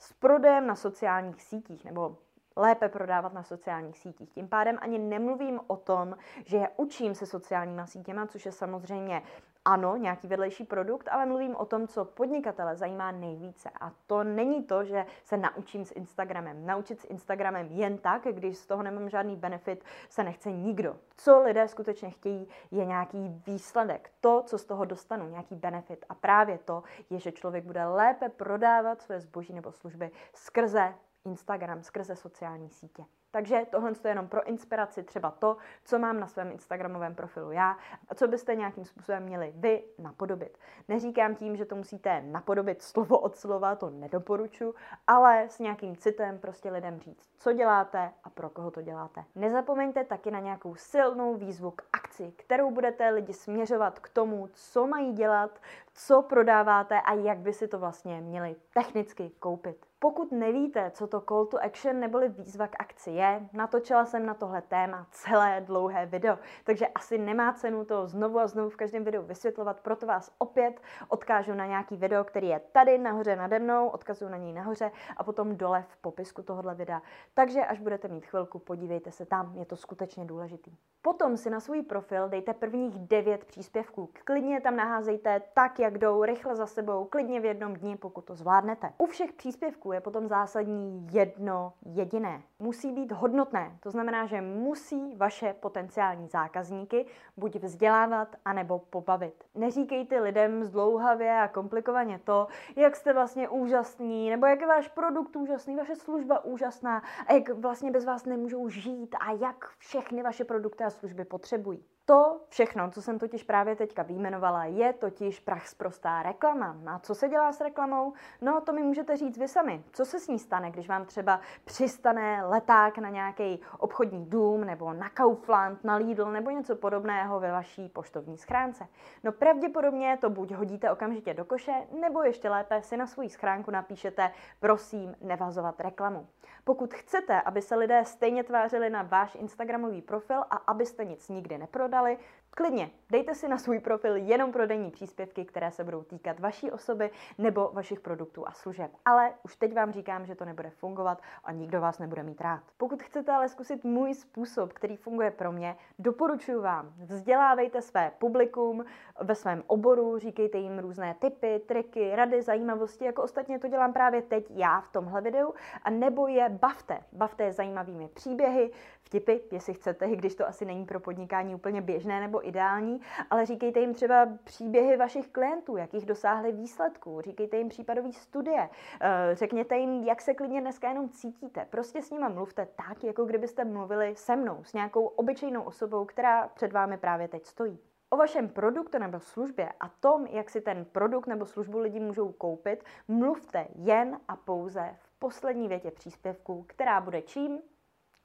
s 0.00 0.12
prodejem 0.12 0.66
na 0.66 0.76
sociálních 0.76 1.42
sítích 1.42 1.84
nebo 1.84 2.16
lépe 2.56 2.88
prodávat 2.88 3.32
na 3.32 3.42
sociálních 3.42 3.98
sítích. 3.98 4.30
Tím 4.30 4.48
pádem 4.48 4.78
ani 4.80 4.98
nemluvím 4.98 5.60
o 5.66 5.76
tom, 5.76 6.16
že 6.44 6.56
je 6.56 6.68
učím 6.76 7.14
se 7.14 7.26
sociálníma 7.26 7.86
sítěma, 7.86 8.26
což 8.26 8.46
je 8.46 8.52
samozřejmě 8.52 9.22
ano, 9.64 9.96
nějaký 9.96 10.28
vedlejší 10.28 10.64
produkt, 10.64 11.08
ale 11.08 11.26
mluvím 11.26 11.56
o 11.56 11.64
tom, 11.64 11.88
co 11.88 12.04
podnikatele 12.04 12.76
zajímá 12.76 13.10
nejvíce. 13.10 13.70
A 13.80 13.92
to 14.06 14.24
není 14.24 14.64
to, 14.64 14.84
že 14.84 15.06
se 15.24 15.36
naučím 15.36 15.84
s 15.84 15.92
Instagramem. 15.92 16.66
Naučit 16.66 17.00
s 17.00 17.04
Instagramem 17.04 17.66
jen 17.66 17.98
tak, 17.98 18.22
když 18.22 18.58
z 18.58 18.66
toho 18.66 18.82
nemám 18.82 19.08
žádný 19.08 19.36
benefit, 19.36 19.84
se 20.08 20.24
nechce 20.24 20.52
nikdo. 20.52 20.96
Co 21.16 21.42
lidé 21.42 21.68
skutečně 21.68 22.10
chtějí, 22.10 22.48
je 22.70 22.84
nějaký 22.84 23.42
výsledek. 23.46 24.10
To, 24.20 24.42
co 24.46 24.58
z 24.58 24.64
toho 24.64 24.84
dostanu, 24.84 25.28
nějaký 25.28 25.54
benefit. 25.54 26.04
A 26.08 26.14
právě 26.14 26.58
to 26.58 26.82
je, 27.10 27.18
že 27.18 27.32
člověk 27.32 27.64
bude 27.64 27.84
lépe 27.84 28.28
prodávat 28.28 29.02
své 29.02 29.20
zboží 29.20 29.52
nebo 29.52 29.72
služby 29.72 30.10
skrze 30.34 30.94
Instagram, 31.24 31.82
skrze 31.82 32.16
sociální 32.16 32.70
sítě. 32.70 33.04
Takže 33.30 33.66
tohle 33.70 33.90
je 33.90 34.10
jenom 34.10 34.28
pro 34.28 34.48
inspiraci 34.48 35.02
třeba 35.02 35.30
to, 35.30 35.56
co 35.84 35.98
mám 35.98 36.20
na 36.20 36.26
svém 36.26 36.50
Instagramovém 36.50 37.14
profilu 37.14 37.52
já 37.52 37.76
a 38.08 38.14
co 38.14 38.28
byste 38.28 38.54
nějakým 38.54 38.84
způsobem 38.84 39.22
měli 39.22 39.52
vy 39.56 39.84
napodobit. 39.98 40.58
Neříkám 40.88 41.34
tím, 41.34 41.56
že 41.56 41.64
to 41.64 41.76
musíte 41.76 42.22
napodobit 42.22 42.82
slovo 42.82 43.18
od 43.18 43.36
slova, 43.36 43.76
to 43.76 43.90
nedoporučuji, 43.90 44.74
ale 45.06 45.48
s 45.48 45.58
nějakým 45.58 45.96
citem 45.96 46.38
prostě 46.38 46.70
lidem 46.70 46.98
říct, 47.00 47.30
co 47.38 47.52
děláte 47.52 48.12
a 48.24 48.30
pro 48.30 48.50
koho 48.50 48.70
to 48.70 48.82
děláte. 48.82 49.24
Nezapomeňte 49.34 50.04
taky 50.04 50.30
na 50.30 50.40
nějakou 50.40 50.74
silnou 50.74 51.34
výzvu 51.34 51.70
k 51.70 51.82
akci, 51.92 52.32
kterou 52.36 52.70
budete 52.70 53.10
lidi 53.10 53.32
směřovat 53.32 53.98
k 53.98 54.08
tomu, 54.08 54.48
co 54.52 54.86
mají 54.86 55.12
dělat, 55.12 55.60
co 55.94 56.22
prodáváte 56.22 57.00
a 57.00 57.14
jak 57.14 57.38
by 57.38 57.52
si 57.52 57.68
to 57.68 57.78
vlastně 57.78 58.20
měli 58.20 58.56
technicky 58.74 59.30
koupit. 59.38 59.89
Pokud 60.02 60.32
nevíte, 60.32 60.90
co 60.90 61.06
to 61.06 61.20
call 61.20 61.46
to 61.46 61.64
action 61.64 62.00
neboli 62.00 62.28
výzva 62.28 62.66
k 62.66 62.76
akci 62.78 63.10
je, 63.10 63.48
natočila 63.52 64.04
jsem 64.04 64.26
na 64.26 64.34
tohle 64.34 64.62
téma 64.62 65.06
celé 65.10 65.60
dlouhé 65.60 66.06
video, 66.06 66.38
takže 66.64 66.86
asi 66.86 67.18
nemá 67.18 67.52
cenu 67.52 67.84
to 67.84 68.06
znovu 68.06 68.38
a 68.38 68.46
znovu 68.46 68.70
v 68.70 68.76
každém 68.76 69.04
videu 69.04 69.22
vysvětlovat, 69.22 69.80
proto 69.80 70.06
vás 70.06 70.34
opět 70.38 70.80
odkážu 71.08 71.54
na 71.54 71.66
nějaký 71.66 71.96
video, 71.96 72.24
který 72.24 72.48
je 72.48 72.60
tady 72.72 72.98
nahoře 72.98 73.36
nade 73.36 73.58
mnou, 73.58 73.88
odkazuju 73.88 74.30
na 74.30 74.36
něj 74.36 74.52
nahoře 74.52 74.90
a 75.16 75.24
potom 75.24 75.56
dole 75.56 75.84
v 75.88 75.96
popisku 75.96 76.42
tohohle 76.42 76.74
videa. 76.74 77.02
Takže 77.34 77.60
až 77.60 77.80
budete 77.80 78.08
mít 78.08 78.26
chvilku, 78.26 78.58
podívejte 78.58 79.10
se 79.10 79.26
tam, 79.26 79.54
je 79.54 79.64
to 79.66 79.76
skutečně 79.76 80.24
důležitý. 80.24 80.76
Potom 81.02 81.36
si 81.36 81.50
na 81.50 81.60
svůj 81.60 81.82
profil 81.82 82.28
dejte 82.28 82.54
prvních 82.54 82.98
devět 82.98 83.44
příspěvků. 83.44 84.10
Klidně 84.24 84.60
tam 84.60 84.76
naházejte 84.76 85.42
tak, 85.54 85.78
jak 85.78 85.98
jdou, 85.98 86.24
rychle 86.24 86.56
za 86.56 86.66
sebou, 86.66 87.04
klidně 87.04 87.40
v 87.40 87.44
jednom 87.44 87.74
dni, 87.74 87.96
pokud 87.96 88.24
to 88.24 88.34
zvládnete. 88.34 88.92
U 88.98 89.06
všech 89.06 89.32
příspěvků 89.32 89.89
je 89.92 90.00
potom 90.00 90.28
zásadní 90.28 91.08
jedno 91.12 91.72
jediné. 91.84 92.42
Musí 92.58 92.92
být 92.92 93.12
hodnotné, 93.12 93.78
to 93.80 93.90
znamená, 93.90 94.26
že 94.26 94.40
musí 94.40 95.16
vaše 95.16 95.54
potenciální 95.60 96.28
zákazníky 96.28 97.06
buď 97.36 97.56
vzdělávat, 97.56 98.36
anebo 98.44 98.78
pobavit. 98.78 99.44
Neříkejte 99.54 100.20
lidem 100.20 100.64
zdlouhavě 100.64 101.40
a 101.40 101.48
komplikovaně 101.48 102.20
to, 102.24 102.46
jak 102.76 102.96
jste 102.96 103.12
vlastně 103.12 103.48
úžasný, 103.48 104.30
nebo 104.30 104.46
jak 104.46 104.60
je 104.60 104.66
váš 104.66 104.88
produkt 104.88 105.36
úžasný, 105.36 105.76
vaše 105.76 105.96
služba 105.96 106.44
úžasná 106.44 107.02
a 107.26 107.32
jak 107.32 107.48
vlastně 107.48 107.90
bez 107.90 108.04
vás 108.04 108.24
nemůžou 108.26 108.68
žít 108.68 109.16
a 109.20 109.32
jak 109.32 109.68
všechny 109.78 110.22
vaše 110.22 110.44
produkty 110.44 110.84
a 110.84 110.90
služby 110.90 111.24
potřebují. 111.24 111.84
To 112.10 112.40
všechno, 112.48 112.90
co 112.90 113.02
jsem 113.02 113.18
totiž 113.18 113.42
právě 113.42 113.76
teďka 113.76 114.02
vyjmenovala, 114.02 114.64
je 114.64 114.92
totiž 114.92 115.40
prach 115.40 115.68
zprostá 115.68 116.22
reklama. 116.22 116.76
A 116.86 116.98
co 116.98 117.14
se 117.14 117.28
dělá 117.28 117.52
s 117.52 117.60
reklamou? 117.60 118.12
No, 118.40 118.60
to 118.60 118.72
mi 118.72 118.82
můžete 118.82 119.16
říct 119.16 119.38
vy 119.38 119.48
sami. 119.48 119.84
Co 119.92 120.04
se 120.04 120.20
s 120.20 120.28
ní 120.28 120.38
stane, 120.38 120.70
když 120.70 120.88
vám 120.88 121.04
třeba 121.04 121.40
přistane 121.64 122.46
leták 122.46 122.98
na 122.98 123.10
nějaký 123.10 123.60
obchodní 123.78 124.26
dům 124.26 124.64
nebo 124.64 124.92
na 124.92 125.08
Kaufland, 125.08 125.84
na 125.84 125.96
Lidl 125.96 126.30
nebo 126.30 126.50
něco 126.50 126.76
podobného 126.76 127.40
ve 127.40 127.52
vaší 127.52 127.88
poštovní 127.88 128.38
schránce? 128.38 128.86
No 129.24 129.32
pravděpodobně 129.32 130.18
to 130.20 130.30
buď 130.30 130.52
hodíte 130.52 130.90
okamžitě 130.90 131.34
do 131.34 131.44
koše, 131.44 131.74
nebo 132.00 132.22
ještě 132.22 132.48
lépe 132.50 132.82
si 132.82 132.96
na 132.96 133.06
svou 133.06 133.28
schránku 133.28 133.70
napíšete 133.70 134.30
prosím 134.60 135.16
nevazovat 135.20 135.80
reklamu. 135.80 136.26
Pokud 136.64 136.94
chcete, 136.94 137.40
aby 137.40 137.62
se 137.62 137.76
lidé 137.76 138.04
stejně 138.04 138.44
tvářili 138.44 138.90
na 138.90 139.02
váš 139.02 139.34
Instagramový 139.34 140.02
profil 140.02 140.40
a 140.40 140.56
abyste 140.56 141.04
nic 141.04 141.28
nikdy 141.28 141.58
neprodali, 141.58 142.18
Klidně, 142.54 142.90
dejte 143.10 143.34
si 143.34 143.48
na 143.48 143.58
svůj 143.58 143.78
profil 143.78 144.16
jenom 144.16 144.52
prodejní 144.52 144.90
příspěvky, 144.90 145.44
které 145.44 145.70
se 145.70 145.84
budou 145.84 146.02
týkat 146.02 146.40
vaší 146.40 146.70
osoby 146.70 147.10
nebo 147.38 147.70
vašich 147.72 148.00
produktů 148.00 148.48
a 148.48 148.52
služeb. 148.52 148.90
Ale 149.04 149.32
už 149.42 149.56
teď 149.56 149.74
vám 149.74 149.92
říkám, 149.92 150.26
že 150.26 150.34
to 150.34 150.44
nebude 150.44 150.70
fungovat 150.70 151.22
a 151.44 151.52
nikdo 151.52 151.80
vás 151.80 151.98
nebude 151.98 152.22
mít 152.22 152.40
rád. 152.40 152.62
Pokud 152.76 153.02
chcete 153.02 153.32
ale 153.32 153.48
zkusit 153.48 153.84
můj 153.84 154.14
způsob, 154.14 154.72
který 154.72 154.96
funguje 154.96 155.30
pro 155.30 155.52
mě, 155.52 155.76
doporučuji 155.98 156.60
vám, 156.60 156.92
vzdělávejte 156.98 157.82
své 157.82 158.12
publikum 158.18 158.84
ve 159.20 159.34
svém 159.34 159.62
oboru, 159.66 160.18
říkejte 160.18 160.58
jim 160.58 160.78
různé 160.78 161.14
typy, 161.18 161.60
triky, 161.66 162.16
rady, 162.16 162.42
zajímavosti, 162.42 163.04
jako 163.04 163.22
ostatně 163.22 163.58
to 163.58 163.68
dělám 163.68 163.92
právě 163.92 164.22
teď 164.22 164.46
já 164.50 164.80
v 164.80 164.92
tomhle 164.92 165.20
videu, 165.20 165.54
a 165.82 165.90
nebo 165.90 166.26
je 166.26 166.48
bavte. 166.48 167.00
Bavte 167.12 167.44
je 167.44 167.52
zajímavými 167.52 168.08
příběhy, 168.08 168.70
vtipy, 169.02 169.40
jestli 169.50 169.74
chcete, 169.74 170.06
i 170.06 170.16
když 170.16 170.34
to 170.34 170.48
asi 170.48 170.64
není 170.64 170.84
pro 170.84 171.00
podnikání 171.00 171.54
úplně 171.54 171.80
běžné 171.80 172.20
nebo 172.20 172.39
ideální, 172.42 173.00
ale 173.30 173.46
říkejte 173.46 173.80
jim 173.80 173.94
třeba 173.94 174.28
příběhy 174.44 174.96
vašich 174.96 175.28
klientů, 175.28 175.76
jakých 175.76 176.06
dosáhli 176.06 176.52
výsledků, 176.52 177.20
říkejte 177.20 177.56
jim 177.56 177.68
případové 177.68 178.12
studie, 178.12 178.68
eh, 179.00 179.30
řekněte 179.32 179.76
jim, 179.76 180.04
jak 180.04 180.22
se 180.22 180.34
klidně 180.34 180.60
dneska 180.60 180.88
jenom 180.88 181.08
cítíte. 181.08 181.66
Prostě 181.70 182.02
s 182.02 182.10
nimi 182.10 182.28
mluvte 182.28 182.68
tak, 182.76 183.04
jako 183.04 183.24
kdybyste 183.24 183.64
mluvili 183.64 184.16
se 184.16 184.36
mnou, 184.36 184.64
s 184.64 184.72
nějakou 184.72 185.06
obyčejnou 185.06 185.62
osobou, 185.62 186.04
která 186.04 186.48
před 186.48 186.72
vámi 186.72 186.98
právě 186.98 187.28
teď 187.28 187.46
stojí. 187.46 187.78
O 188.12 188.16
vašem 188.16 188.48
produktu 188.48 188.98
nebo 188.98 189.20
službě 189.20 189.68
a 189.80 189.88
tom, 189.88 190.26
jak 190.26 190.50
si 190.50 190.60
ten 190.60 190.84
produkt 190.84 191.26
nebo 191.26 191.46
službu 191.46 191.78
lidi 191.78 192.00
můžou 192.00 192.32
koupit, 192.32 192.84
mluvte 193.08 193.66
jen 193.74 194.20
a 194.28 194.36
pouze 194.36 194.96
v 194.98 195.18
poslední 195.18 195.68
větě 195.68 195.90
příspěvku, 195.90 196.64
která 196.68 197.00
bude 197.00 197.22
čím? 197.22 197.58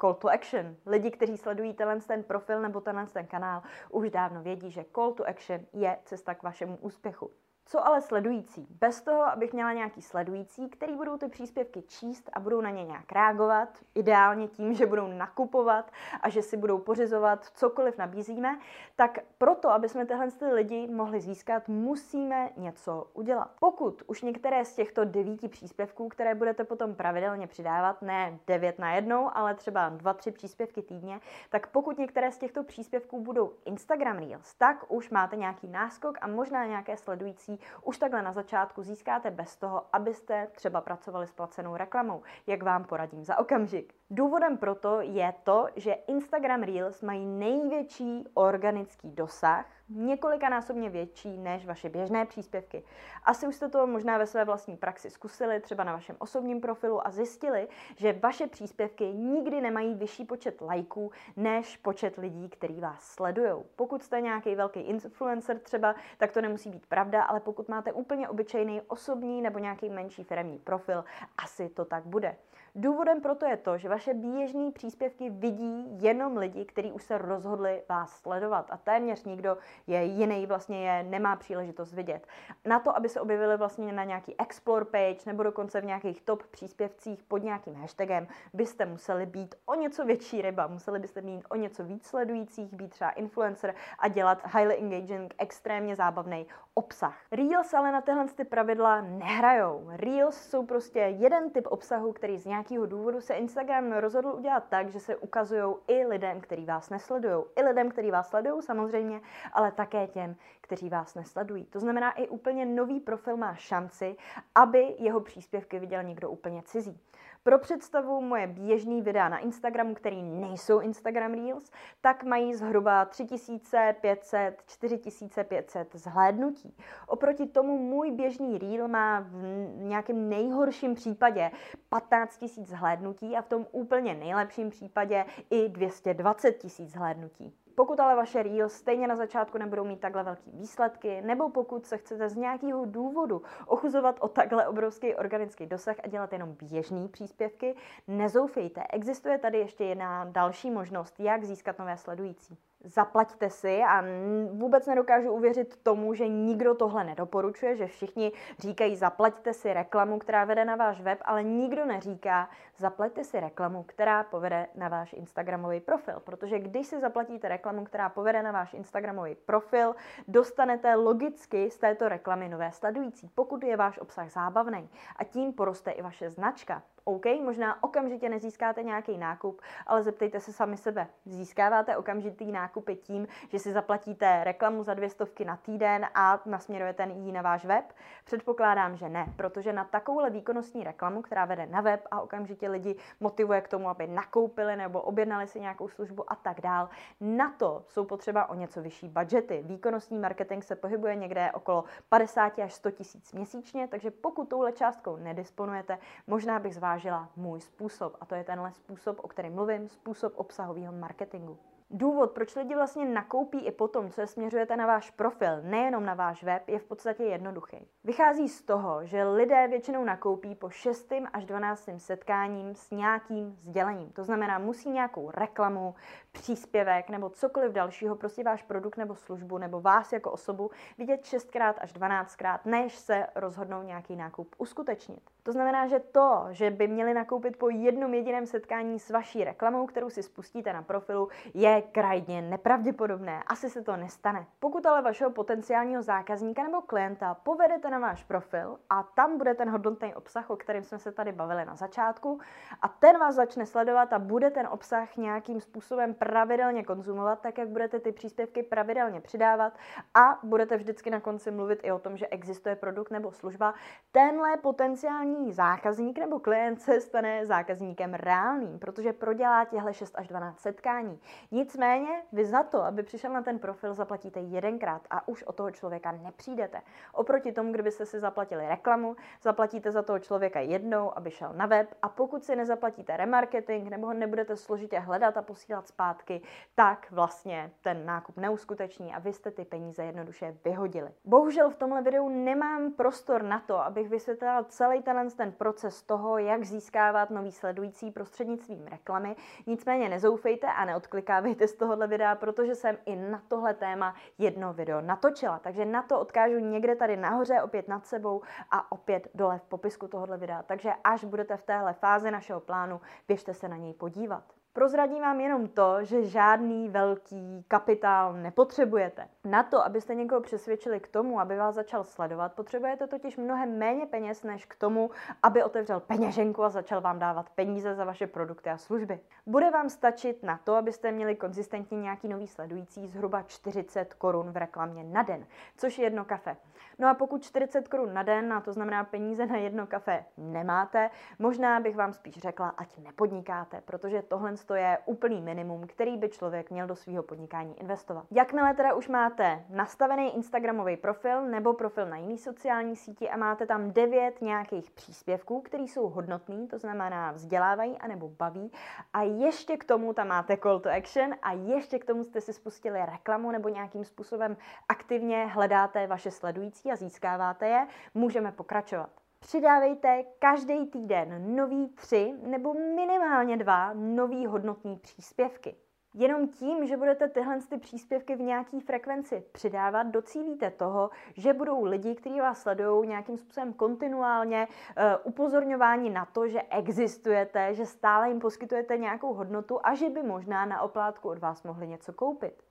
Call 0.02 0.14
to 0.14 0.30
action. 0.30 0.76
Lidi, 0.86 1.12
kteří 1.12 1.38
sledují 1.38 1.74
tenhle 1.74 2.00
ten 2.00 2.24
profil 2.24 2.62
nebo 2.62 2.82
tenhle 2.82 3.08
ten 3.08 3.28
kanál, 3.28 3.62
už 3.90 4.10
dávno 4.10 4.44
vědí, 4.44 4.72
že 4.72 4.86
call 4.96 5.14
to 5.14 5.28
action 5.28 5.60
je 5.74 5.98
cesta 6.06 6.36
k 6.36 6.44
vašemu 6.44 6.78
úspěchu. 6.78 7.32
Co 7.68 7.88
ale 7.88 8.02
sledující? 8.02 8.68
Bez 8.70 9.02
toho, 9.02 9.24
abych 9.24 9.54
měla 9.54 9.74
nějaký 9.74 10.02
sledující, 10.02 10.70
který 10.70 10.96
budou 10.96 11.18
ty 11.18 11.28
příspěvky 11.28 11.82
číst 11.82 12.30
a 12.34 12.40
budou 12.40 12.62
na 12.62 12.70
ně 12.70 12.84
nějak 12.84 13.12
reagovat, 13.12 13.70
ideálně 13.96 14.48
tím, 14.48 14.74
že 14.74 14.86
budou 14.86 15.08
nakupovat 15.08 15.92
a 16.22 16.30
že 16.30 16.42
si 16.42 16.58
budou 16.58 16.78
pořizovat 16.78 17.46
cokoliv 17.46 17.98
nabízíme, 17.98 18.60
tak 18.96 19.20
proto, 19.38 19.70
aby 19.70 19.90
jsme 19.90 20.06
tyhle 20.06 20.32
ty 20.32 20.46
lidi 20.46 20.88
mohli 20.88 21.22
získat, 21.22 21.68
musíme 21.68 22.50
něco 22.58 23.08
udělat. 23.14 23.52
Pokud 23.60 24.04
už 24.08 24.22
některé 24.22 24.66
z 24.66 24.76
těchto 24.76 25.06
devíti 25.06 25.48
příspěvků, 25.48 26.10
které 26.10 26.36
budete 26.36 26.64
potom 26.64 26.96
pravidelně 26.96 27.48
přidávat, 27.48 28.02
ne 28.02 28.40
devět 28.48 28.80
na 28.80 28.94
jednou, 28.94 29.30
ale 29.34 29.56
třeba 29.56 29.90
dva, 29.90 30.14
tři 30.14 30.32
příspěvky 30.32 30.82
týdně, 30.82 31.20
tak 31.50 31.68
pokud 31.68 31.98
některé 31.98 32.32
z 32.32 32.38
těchto 32.38 32.64
příspěvků 32.64 33.22
budou 33.22 33.54
Instagram 33.66 34.18
Reels, 34.18 34.54
tak 34.54 34.92
už 34.92 35.10
máte 35.10 35.36
nějaký 35.36 35.68
náskok 35.68 36.18
a 36.22 36.28
možná 36.28 36.66
nějaké 36.66 36.98
sledující 36.98 37.55
už 37.82 37.98
takhle 37.98 38.22
na 38.22 38.32
začátku 38.32 38.84
získáte 38.84 39.32
bez 39.32 39.56
toho, 39.56 39.86
abyste 39.94 40.48
třeba 40.48 40.82
pracovali 40.82 41.28
s 41.28 41.32
placenou 41.32 41.76
reklamou, 41.76 42.24
jak 42.48 42.64
vám 42.64 42.84
poradím 42.84 43.24
za 43.24 43.38
okamžik. 43.38 43.94
Důvodem 44.10 44.58
proto 44.58 45.02
je 45.02 45.34
to, 45.44 45.68
že 45.76 45.94
Instagram 45.94 46.64
Reels 46.64 47.02
mají 47.02 47.26
největší 47.26 48.28
organický 48.34 49.12
dosah, 49.12 49.66
několikanásobně 49.90 50.90
větší 50.90 51.38
než 51.38 51.66
vaše 51.66 51.90
běžné 51.90 52.26
příspěvky. 52.26 52.84
Asi 53.24 53.48
už 53.48 53.56
jste 53.56 53.70
to 53.70 53.88
možná 53.88 54.18
ve 54.18 54.28
své 54.28 54.46
vlastní 54.46 54.78
praxi 54.78 55.10
zkusili, 55.10 55.60
třeba 55.60 55.84
na 55.84 55.94
vašem 55.94 56.16
osobním 56.20 56.62
profilu 56.62 57.08
a 57.08 57.12
zjistili, 57.12 57.68
že 57.96 58.14
vaše 58.14 58.48
příspěvky 58.48 59.06
nikdy 59.14 59.62
nemají 59.62 59.96
vyšší 59.96 60.26
počet 60.26 60.62
lajků 60.62 61.12
než 61.36 61.78
počet 61.78 62.18
lidí, 62.18 62.50
kteří 62.50 62.80
vás 62.80 63.04
sledují. 63.04 63.64
Pokud 63.76 64.04
jste 64.04 64.22
nějaký 64.22 64.56
velký 64.56 64.80
influencer 64.80 65.60
třeba, 65.60 65.96
tak 66.18 66.32
to 66.32 66.42
nemusí 66.42 66.70
být 66.70 66.86
pravda, 66.86 67.24
ale 67.24 67.40
pokud 67.40 67.70
máte 67.70 67.94
úplně 67.94 68.30
obyčejný 68.30 68.82
osobní 68.82 69.42
nebo 69.42 69.60
nějaký 69.60 69.90
menší 69.90 70.24
firmní 70.24 70.60
profil, 70.60 71.06
asi 71.38 71.70
to 71.70 71.86
tak 71.86 72.06
bude. 72.06 72.36
Důvodem 72.78 73.22
proto 73.22 73.46
je 73.46 73.58
to, 73.58 73.78
že 73.78 73.90
vaše 73.90 74.14
běžné 74.14 74.72
příspěvky 74.72 75.30
vidí 75.30 75.86
jenom 76.02 76.38
lidi, 76.38 76.66
kteří 76.66 76.92
už 76.92 77.04
se 77.04 77.18
rozhodli 77.18 77.84
vás 77.90 78.20
sledovat 78.22 78.68
a 78.70 78.78
téměř 78.78 79.24
nikdo 79.24 79.58
je 79.88 80.04
jiný 80.04 80.46
vlastně 80.46 80.90
je 80.90 81.04
nemá 81.04 81.36
příležitost 81.36 81.94
vidět. 81.94 82.28
Na 82.66 82.80
to, 82.80 82.96
aby 82.96 83.10
se 83.10 83.22
objevili 83.22 83.58
vlastně 83.58 83.94
na 83.94 84.04
nějaký 84.04 84.40
explore 84.40 84.86
page 84.86 85.20
nebo 85.26 85.44
dokonce 85.44 85.82
v 85.82 85.86
nějakých 85.86 86.22
top 86.22 86.44
příspěvcích 86.44 87.24
pod 87.24 87.38
nějakým 87.38 87.76
hashtagem, 87.76 88.28
byste 88.54 88.86
museli 88.86 89.26
být 89.26 89.56
o 89.66 89.76
něco 89.76 90.06
větší 90.06 90.42
ryba, 90.42 90.68
museli 90.68 91.00
byste 91.00 91.22
mít 91.22 91.46
o 91.50 91.56
něco 91.56 91.84
víc 91.84 92.08
sledujících, 92.08 92.74
být 92.74 92.92
třeba 92.92 93.10
influencer 93.10 93.76
a 94.00 94.08
dělat 94.08 94.56
highly 94.56 94.78
engaging, 94.78 95.36
extrémně 95.38 95.96
zábavný 95.96 96.48
obsah. 96.74 97.18
Reels 97.32 97.74
ale 97.74 97.92
na 97.92 98.02
tyhle 98.02 98.28
ty 98.28 98.44
pravidla 98.44 99.02
nehrajou. 99.02 99.88
Reels 99.90 100.50
jsou 100.50 100.66
prostě 100.66 101.00
jeden 101.00 101.50
typ 101.50 101.68
obsahu, 101.70 102.14
který 102.14 102.38
z 102.38 102.46
nějakého 102.70 102.86
důvodu 102.86 103.22
se 103.22 103.34
Instagram 103.34 103.92
rozhodl 103.92 104.28
udělat 104.28 104.66
tak, 104.70 104.90
že 104.90 105.00
se 105.00 105.16
ukazují 105.16 105.76
i 105.88 106.06
lidem, 106.06 106.42
kteří 106.42 106.66
vás 106.66 106.90
nesledují. 106.90 107.44
I 107.56 107.64
lidem, 107.64 107.90
kteří 107.90 108.12
vás 108.12 108.30
sledují 108.30 108.62
samozřejmě, 108.62 109.22
ale 109.54 109.72
také 109.72 110.08
těm, 110.08 110.36
kteří 110.62 110.90
vás 110.90 111.16
nesledují. 111.16 111.66
To 111.66 111.80
znamená, 111.80 112.12
i 112.12 112.28
úplně 112.28 112.66
nový 112.66 113.00
profil 113.00 113.38
má 113.38 113.56
šanci, 113.56 114.16
aby 114.56 114.96
jeho 115.00 115.22
příspěvky 115.22 115.80
viděl 115.80 116.04
někdo 116.04 116.30
úplně 116.30 116.62
cizí. 116.64 117.00
Pro 117.46 117.60
představu 117.60 118.22
moje 118.22 118.48
běžný 118.48 119.02
videa 119.02 119.30
na 119.30 119.38
Instagramu, 119.38 119.96
který 119.96 120.24
nejsou 120.24 120.80
Instagram 120.80 121.34
Reels, 121.34 121.72
tak 122.02 122.24
mají 122.24 122.56
zhruba 122.56 123.06
3500, 123.06 124.64
4500 124.66 125.96
zhlédnutí. 125.96 126.78
Oproti 127.08 127.48
tomu 127.48 127.78
můj 127.78 128.12
běžný 128.12 128.58
Reel 128.58 128.88
má 128.88 129.20
v 129.20 129.84
nějakém 129.84 130.30
nejhorším 130.30 130.96
případě 130.96 131.52
15 131.90 132.42
000 132.42 132.54
zhlédnutí 132.58 133.36
a 133.38 133.42
v 133.42 133.48
tom 133.48 133.66
úplně 133.72 134.16
nejlepším 134.16 134.70
případě 134.70 135.26
i 135.50 135.70
220 135.70 136.64
000 136.64 136.90
zhlédnutí. 136.90 137.65
Pokud 137.76 138.00
ale 138.00 138.16
vaše 138.16 138.44
Reels 138.44 138.74
stejně 138.74 139.08
na 139.08 139.16
začátku 139.16 139.58
nebudou 139.58 139.84
mít 139.84 140.00
takhle 140.00 140.24
velký 140.24 140.52
výsledky, 140.54 141.22
nebo 141.22 141.50
pokud 141.50 141.86
se 141.86 141.98
chcete 141.98 142.30
z 142.30 142.36
nějakého 142.36 142.86
důvodu 142.86 143.42
ochuzovat 143.68 144.16
o 144.20 144.28
takhle 144.28 144.68
obrovský 144.68 145.16
organický 145.16 145.66
dosah 145.66 145.96
a 146.04 146.08
dělat 146.08 146.34
jenom 146.34 146.56
běžný 146.60 147.08
příspěvky, 147.08 147.76
nezoufejte. 148.08 148.84
Existuje 148.94 149.38
tady 149.38 149.58
ještě 149.58 149.84
jedna 149.84 150.26
další 150.26 150.72
možnost, 150.72 151.20
jak 151.20 151.44
získat 151.44 151.80
nové 151.80 151.98
sledující 151.98 152.58
zaplaťte 152.86 153.50
si 153.50 153.84
a 153.84 154.04
vůbec 154.52 154.86
nedokážu 154.88 155.32
uvěřit 155.32 155.80
tomu, 155.84 156.14
že 156.14 156.28
nikdo 156.28 156.76
tohle 156.76 157.04
nedoporučuje, 157.04 157.76
že 157.76 157.88
všichni 157.88 158.32
říkají 158.60 158.96
zaplaťte 158.96 159.54
si 159.54 159.74
reklamu, 159.74 160.20
která 160.20 160.46
vede 160.46 160.66
na 160.66 160.76
váš 160.76 161.02
web, 161.02 161.20
ale 161.26 161.44
nikdo 161.44 161.86
neříká 161.86 162.50
zaplaťte 162.78 163.24
si 163.24 163.40
reklamu, 163.40 163.84
která 163.84 164.24
povede 164.24 164.68
na 164.76 164.90
váš 164.90 165.14
Instagramový 165.14 165.80
profil, 165.80 166.20
protože 166.24 166.60
když 166.60 166.88
si 166.88 167.00
zaplatíte 167.00 167.48
reklamu, 167.50 167.65
která 167.86 168.10
povede 168.10 168.44
na 168.44 168.52
váš 168.52 168.74
Instagramový 168.74 169.36
profil, 169.36 169.96
dostanete 170.28 170.96
logicky 170.96 171.72
z 171.72 171.78
této 171.78 172.10
reklamy 172.10 172.50
nové 172.50 172.72
sledující, 172.72 173.30
pokud 173.36 173.64
je 173.64 173.78
váš 173.78 174.00
obsah 174.00 174.32
zábavný 174.32 174.90
a 175.16 175.24
tím 175.24 175.54
poroste 175.54 175.92
i 175.92 176.02
vaše 176.02 176.30
značka. 176.30 176.84
OK, 177.08 177.26
možná 177.44 177.84
okamžitě 177.84 178.30
nezískáte 178.30 178.84
nějaký 178.84 179.18
nákup, 179.18 179.62
ale 179.88 180.04
zeptejte 180.04 180.40
se 180.40 180.54
sami 180.54 180.78
sebe. 180.78 181.08
Získáváte 181.26 181.98
okamžitý 181.98 182.52
nákupy 182.52 182.96
tím, 182.96 183.28
že 183.50 183.60
si 183.60 183.72
zaplatíte 183.72 184.44
reklamu 184.44 184.84
za 184.84 184.94
dvě 184.94 185.10
stovky 185.10 185.46
na 185.46 185.58
týden 185.58 186.08
a 186.16 186.42
nasměrujete 186.46 187.08
ji 187.16 187.32
na 187.32 187.42
váš 187.42 187.66
web? 187.66 187.86
Předpokládám, 188.26 188.96
že 188.96 189.10
ne, 189.10 189.26
protože 189.36 189.74
na 189.74 189.84
takovouhle 189.84 190.30
výkonnostní 190.30 190.84
reklamu, 190.84 191.22
která 191.22 191.46
vede 191.46 191.66
na 191.66 191.82
web 191.82 192.08
a 192.12 192.22
okamžitě 192.22 192.70
lidi 192.70 192.96
motivuje 193.20 193.62
k 193.62 193.68
tomu, 193.68 193.90
aby 193.90 194.08
nakoupili 194.08 194.76
nebo 194.76 195.02
objednali 195.02 195.48
si 195.48 195.60
nějakou 195.60 195.88
službu 195.88 196.32
a 196.32 196.36
tak 196.36 196.62
dál, 196.62 196.90
na 197.22 197.52
to 197.52 197.84
jsou 197.88 198.06
potřeba 198.06 198.50
o 198.50 198.56
něco 198.56 198.82
vyšší 198.82 199.08
budgety. 199.08 199.64
Výkonnostní 199.66 200.20
marketing 200.20 200.64
se 200.64 200.76
pohybuje 200.76 201.16
někde 201.16 201.52
okolo 201.52 201.84
50 202.10 202.60
až 202.60 202.74
100 202.74 202.92
tisíc 202.92 203.34
měsíčně, 203.34 203.88
takže 203.88 204.12
pokud 204.12 204.50
touhle 204.50 204.72
částkou 204.72 205.16
nedisponujete, 205.16 205.98
možná 206.28 206.60
bych 206.60 206.74
zvážila 206.96 207.30
můj 207.36 207.62
způsob. 207.62 208.18
A 208.22 208.26
to 208.26 208.36
je 208.36 208.44
tenhle 208.44 208.72
způsob, 208.72 209.20
o 209.24 209.28
kterém 209.28 209.54
mluvím, 209.54 209.90
způsob 209.90 210.34
obsahového 210.36 210.94
marketingu. 210.94 211.58
Důvod, 211.90 212.32
proč 212.32 212.56
lidi 212.56 212.76
vlastně 212.76 213.06
nakoupí 213.06 213.60
i 213.60 213.72
potom, 213.72 214.12
co 214.12 214.22
je 214.22 214.28
směřujete 214.28 214.78
na 214.78 214.88
váš 214.88 215.12
profil, 215.12 215.62
nejenom 215.62 216.06
na 216.06 216.14
váš 216.14 216.44
web, 216.44 216.68
je 216.68 216.80
v 216.80 216.84
podstatě 216.84 217.24
jednoduchý. 217.24 217.88
Vychází 218.06 218.50
z 218.50 218.62
toho, 218.62 219.06
že 219.06 219.24
lidé 219.24 219.68
většinou 219.68 220.04
nakoupí 220.04 220.56
po 220.56 220.70
6. 220.70 221.14
až 221.34 221.46
12. 221.46 221.90
setkáním 221.98 222.76
s 222.76 222.92
nějakým 222.92 223.58
sdělením. 223.62 224.10
To 224.10 224.24
znamená, 224.24 224.60
musí 224.60 224.90
nějakou 224.90 225.32
reklamu, 225.32 225.96
příspěvek 226.32 227.10
nebo 227.10 227.30
cokoliv 227.30 227.72
dalšího, 227.72 228.16
prostě 228.16 228.44
váš 228.44 228.64
produkt 228.64 228.98
nebo 228.98 229.16
službu 229.16 229.58
nebo 229.58 229.82
vás 229.82 230.14
jako 230.14 230.32
osobu 230.32 230.72
vidět 230.98 231.22
6x 231.22 231.74
až 231.78 231.94
12krát, 231.94 232.60
než 232.66 232.96
se 232.96 233.28
rozhodnou 233.36 233.84
nějaký 233.84 234.16
nákup 234.16 234.56
uskutečnit. 234.58 235.22
To 235.44 235.52
znamená, 235.52 235.88
že 235.88 236.00
to, 236.00 236.46
že 236.50 236.72
by 236.72 236.88
měli 236.88 237.14
nakoupit 237.14 237.58
po 237.58 237.70
jednom 237.70 238.14
jediném 238.14 238.46
setkání 238.46 239.00
s 239.00 239.10
vaší 239.10 239.44
reklamou, 239.44 239.86
kterou 239.86 240.10
si 240.10 240.24
spustíte 240.24 240.74
na 240.74 240.82
profilu, 240.82 241.30
je 241.54 241.82
krajně 241.82 242.42
nepravděpodobné. 242.42 243.44
Asi 243.48 243.70
se 243.70 243.82
to 243.82 243.98
nestane. 243.98 244.46
Pokud 244.60 244.86
ale 244.86 245.02
vašeho 245.02 245.32
potenciálního 245.32 246.02
zákazníka 246.02 246.64
nebo 246.64 246.82
klienta 246.82 247.34
povedete 247.34 247.95
na 247.96 248.08
váš 248.08 248.24
profil 248.24 248.78
a 248.90 249.04
tam 249.04 249.38
bude 249.38 249.54
ten 249.54 249.70
hodnotný 249.70 250.16
obsah, 250.16 250.50
o 250.50 250.56
kterém 250.56 250.84
jsme 250.84 251.00
se 251.00 251.12
tady 251.12 251.32
bavili 251.32 251.66
na 251.66 251.76
začátku, 251.76 252.40
a 252.82 252.88
ten 252.88 253.20
vás 253.20 253.36
začne 253.36 253.66
sledovat 253.66 254.14
a 254.14 254.20
bude 254.20 254.52
ten 254.52 254.68
obsah 254.68 255.18
nějakým 255.18 255.62
způsobem 255.62 256.14
pravidelně 256.14 256.84
konzumovat, 256.84 257.42
tak 257.42 257.58
jak 257.58 257.70
budete 257.70 258.00
ty 258.00 258.12
příspěvky 258.12 258.64
pravidelně 258.64 259.22
přidávat 259.22 259.74
a 260.14 260.40
budete 260.44 260.78
vždycky 260.78 261.10
na 261.10 261.20
konci 261.20 261.52
mluvit 261.52 261.80
i 261.84 261.92
o 261.92 262.00
tom, 262.00 262.18
že 262.18 262.28
existuje 262.28 262.76
produkt 262.76 263.12
nebo 263.12 263.32
služba, 263.32 263.74
tenhle 264.12 264.58
potenciální 264.58 265.54
zákazník 265.54 266.18
nebo 266.18 266.40
klient 266.40 266.82
se 266.82 267.02
stane 267.02 267.46
zákazníkem 267.46 268.14
reálným, 268.14 268.80
protože 268.80 269.14
prodělá 269.14 269.66
těhle 269.66 269.94
6 269.94 270.16
až 270.18 270.28
12 270.28 270.60
setkání. 270.60 271.20
Nicméně 271.52 272.24
vy 272.32 272.46
za 272.46 272.64
to, 272.64 272.84
aby 272.84 273.04
přišel 273.04 273.34
na 273.34 273.42
ten 273.42 273.60
profil, 273.60 273.94
zaplatíte 273.94 274.40
jedenkrát 274.40 275.02
a 275.10 275.28
už 275.28 275.44
o 275.44 275.54
toho 275.54 275.72
člověka 275.72 276.12
nepřijdete. 276.12 276.82
Oproti 277.14 277.52
tomu, 277.52 277.72
kdybyste 277.86 278.06
si 278.06 278.20
zaplatili 278.20 278.68
reklamu, 278.68 279.16
zaplatíte 279.42 279.92
za 279.92 280.02
toho 280.02 280.20
člověka 280.20 280.60
jednou, 280.60 281.18
aby 281.18 281.32
šel 281.32 281.54
na 281.54 281.66
web 281.66 281.94
a 282.02 282.10
pokud 282.10 282.44
si 282.44 282.56
nezaplatíte 282.56 283.18
remarketing 283.18 283.90
nebo 283.90 284.08
ho 284.08 284.14
nebudete 284.14 284.56
složitě 284.56 285.00
hledat 285.00 285.38
a 285.38 285.42
posílat 285.42 285.88
zpátky, 285.88 286.42
tak 286.76 287.12
vlastně 287.12 287.72
ten 287.82 288.06
nákup 288.06 288.38
neuskuteční 288.38 289.14
a 289.14 289.20
vy 289.20 289.34
jste 289.34 289.52
ty 289.52 289.66
peníze 289.66 290.04
jednoduše 290.04 290.58
vyhodili. 290.66 291.12
Bohužel 291.26 291.70
v 291.70 291.76
tomhle 291.76 292.02
videu 292.02 292.30
nemám 292.30 292.92
prostor 292.92 293.44
na 293.44 293.60
to, 293.60 293.78
abych 293.78 294.10
vysvětlila 294.10 294.64
celý 294.64 295.02
ten, 295.02 295.30
ten 295.32 295.52
proces 295.52 296.04
toho, 296.04 296.38
jak 296.38 296.64
získávat 296.64 297.30
nový 297.30 297.52
sledující 297.52 298.12
prostřednictvím 298.12 298.88
reklamy. 298.88 299.36
Nicméně 299.68 300.10
nezoufejte 300.10 300.68
a 300.68 300.86
neodklikávejte 300.86 301.68
z 301.68 301.76
tohohle 301.76 302.08
videa, 302.08 302.36
protože 302.36 302.76
jsem 302.76 302.98
i 303.06 303.16
na 303.16 303.42
tohle 303.48 303.74
téma 303.74 304.16
jedno 304.38 304.74
video 304.74 305.02
natočila. 305.02 305.60
Takže 305.60 305.86
na 305.86 306.02
to 306.02 306.20
odkážu 306.20 306.60
někde 306.60 306.96
tady 306.96 307.18
nahoře, 307.18 307.62
opět 307.62 307.75
nad 307.88 308.08
sebou 308.08 308.42
a 308.72 308.92
opět 308.92 309.28
dole 309.34 309.60
v 309.60 309.64
popisku 309.64 310.08
tohohle 310.08 310.38
videa. 310.38 310.64
Takže 310.64 310.94
až 311.04 311.24
budete 311.24 311.58
v 311.58 311.64
téhle 311.64 311.94
fázi 311.94 312.32
našeho 312.32 312.60
plánu, 312.60 313.02
běžte 313.28 313.54
se 313.54 313.68
na 313.68 313.78
něj 313.78 313.94
podívat. 313.94 314.44
Prozradím 314.76 315.22
vám 315.22 315.40
jenom 315.40 315.68
to, 315.68 316.04
že 316.04 316.26
žádný 316.26 316.90
velký 316.90 317.66
kapitál 317.68 318.34
nepotřebujete. 318.34 319.28
Na 319.46 319.64
to, 319.64 319.86
abyste 319.86 320.16
někoho 320.16 320.42
přesvědčili 320.42 321.00
k 321.00 321.08
tomu, 321.08 321.40
aby 321.40 321.58
vás 321.58 321.76
začal 321.76 322.04
sledovat, 322.04 322.54
potřebujete 322.54 323.08
totiž 323.08 323.38
mnohem 323.38 323.78
méně 323.78 324.06
peněz 324.06 324.44
než 324.44 324.66
k 324.66 324.76
tomu, 324.76 325.10
aby 325.44 325.64
otevřel 325.64 326.00
peněženku 326.00 326.64
a 326.64 326.70
začal 326.70 327.02
vám 327.02 327.20
dávat 327.20 327.50
peníze 327.50 327.96
za 327.96 328.06
vaše 328.06 328.28
produkty 328.28 328.70
a 328.70 328.78
služby. 328.78 329.20
Bude 329.46 329.72
vám 329.72 329.90
stačit 329.90 330.44
na 330.44 330.60
to, 330.64 330.76
abyste 330.76 331.12
měli 331.12 331.36
konzistentně 331.36 332.02
nějaký 332.02 332.28
nový 332.28 332.48
sledující 332.48 333.08
zhruba 333.08 333.42
40 333.42 334.14
korun 334.14 334.52
v 334.52 334.58
reklamě 334.58 335.04
na 335.04 335.24
den, 335.24 335.46
což 335.78 335.98
je 335.98 336.04
jedno 336.04 336.26
kafe. 336.26 336.58
No 337.00 337.10
a 337.10 337.14
pokud 337.14 337.44
40 337.44 337.88
korun 337.88 338.14
na 338.14 338.24
den, 338.24 338.54
a 338.54 338.62
to 338.62 338.74
znamená 338.74 339.04
peníze 339.04 339.46
na 339.46 339.58
jedno 339.58 339.88
kafe, 339.88 340.26
nemáte, 340.38 341.10
možná 341.40 341.80
bych 341.80 341.96
vám 341.96 342.14
spíš 342.14 342.38
řekla, 342.38 342.70
ať 342.70 342.98
nepodnikáte, 342.98 343.82
protože 343.82 344.22
tohle 344.22 344.58
je 344.74 344.98
úplný 345.06 345.42
minimum, 345.42 345.88
který 345.88 346.18
by 346.18 346.30
člověk 346.30 346.72
měl 346.72 346.88
do 346.88 346.96
svého 346.96 347.24
podnikání 347.24 347.80
investovat. 347.80 348.26
Jakmile 348.32 348.74
teda 348.74 348.94
už 348.94 349.08
máte 349.08 349.66
nastavený 349.70 350.36
Instagramový 350.36 350.98
profil 350.98 351.46
nebo 351.46 351.74
profil 351.74 352.06
na 352.06 352.18
jiný 352.18 352.38
sociální 352.38 352.96
síti 352.96 353.30
a 353.30 353.38
máte 353.38 353.66
tam 353.66 353.92
devět 353.92 354.42
nějakých 354.42 354.92
příspěvků, 354.92 355.62
které 355.62 355.84
jsou 355.84 356.10
hodnotný, 356.10 356.68
to 356.68 356.78
znamená 356.78 357.32
vzdělávají 357.32 357.98
anebo 357.98 358.30
baví, 358.30 358.72
a 359.14 359.22
ještě 359.22 359.78
k 359.78 359.84
tomu 359.84 360.14
tam 360.14 360.28
máte 360.28 360.58
call 360.58 360.80
to 360.80 360.90
action 360.90 361.36
a 361.42 361.52
ještě 361.52 362.00
k 362.00 362.06
tomu 362.06 362.24
jste 362.24 362.42
si 362.42 362.54
spustili 362.54 363.00
reklamu 363.06 363.52
nebo 363.52 363.70
nějakým 363.70 364.06
způsobem 364.06 364.58
aktivně 364.90 365.46
hledáte 365.46 366.08
vaše 366.08 366.32
sledující 366.32 366.92
a 366.92 366.96
získáváte 366.96 367.68
je, 367.68 367.88
můžeme 368.14 368.52
pokračovat. 368.52 369.25
Přidávejte 369.40 370.24
každý 370.40 370.86
týden 370.86 371.56
nový 371.56 371.88
tři 371.88 372.34
nebo 372.42 372.74
minimálně 372.74 373.58
dva 373.58 373.94
nový 373.94 374.46
hodnotný 374.46 374.98
příspěvky. 374.98 375.76
Jenom 376.18 376.48
tím, 376.48 376.88
že 376.88 376.98
budete 376.98 377.28
tyhle 377.28 377.60
ty 377.70 377.78
příspěvky 377.78 378.36
v 378.36 378.42
nějaký 378.42 378.80
frekvenci 378.80 379.44
přidávat, 379.52 380.04
docílíte 380.04 380.72
toho, 380.72 381.10
že 381.34 381.54
budou 381.54 381.84
lidi, 381.84 382.16
kteří 382.16 382.40
vás 382.40 382.62
sledují 382.62 383.08
nějakým 383.08 383.38
způsobem 383.38 383.74
kontinuálně 383.74 384.68
uh, 384.68 385.04
upozorňováni 385.24 386.10
na 386.10 386.26
to, 386.26 386.48
že 386.48 386.62
existujete, 386.70 387.74
že 387.74 387.86
stále 387.86 388.30
jim 388.30 388.40
poskytujete 388.40 388.98
nějakou 388.98 389.34
hodnotu 389.34 389.80
a 389.84 389.96
že 389.96 390.10
by 390.10 390.24
možná 390.24 390.66
na 390.66 390.82
oplátku 390.82 391.30
od 391.30 391.40
vás 391.40 391.64
mohli 391.64 391.88
něco 391.88 392.14
koupit. 392.14 392.65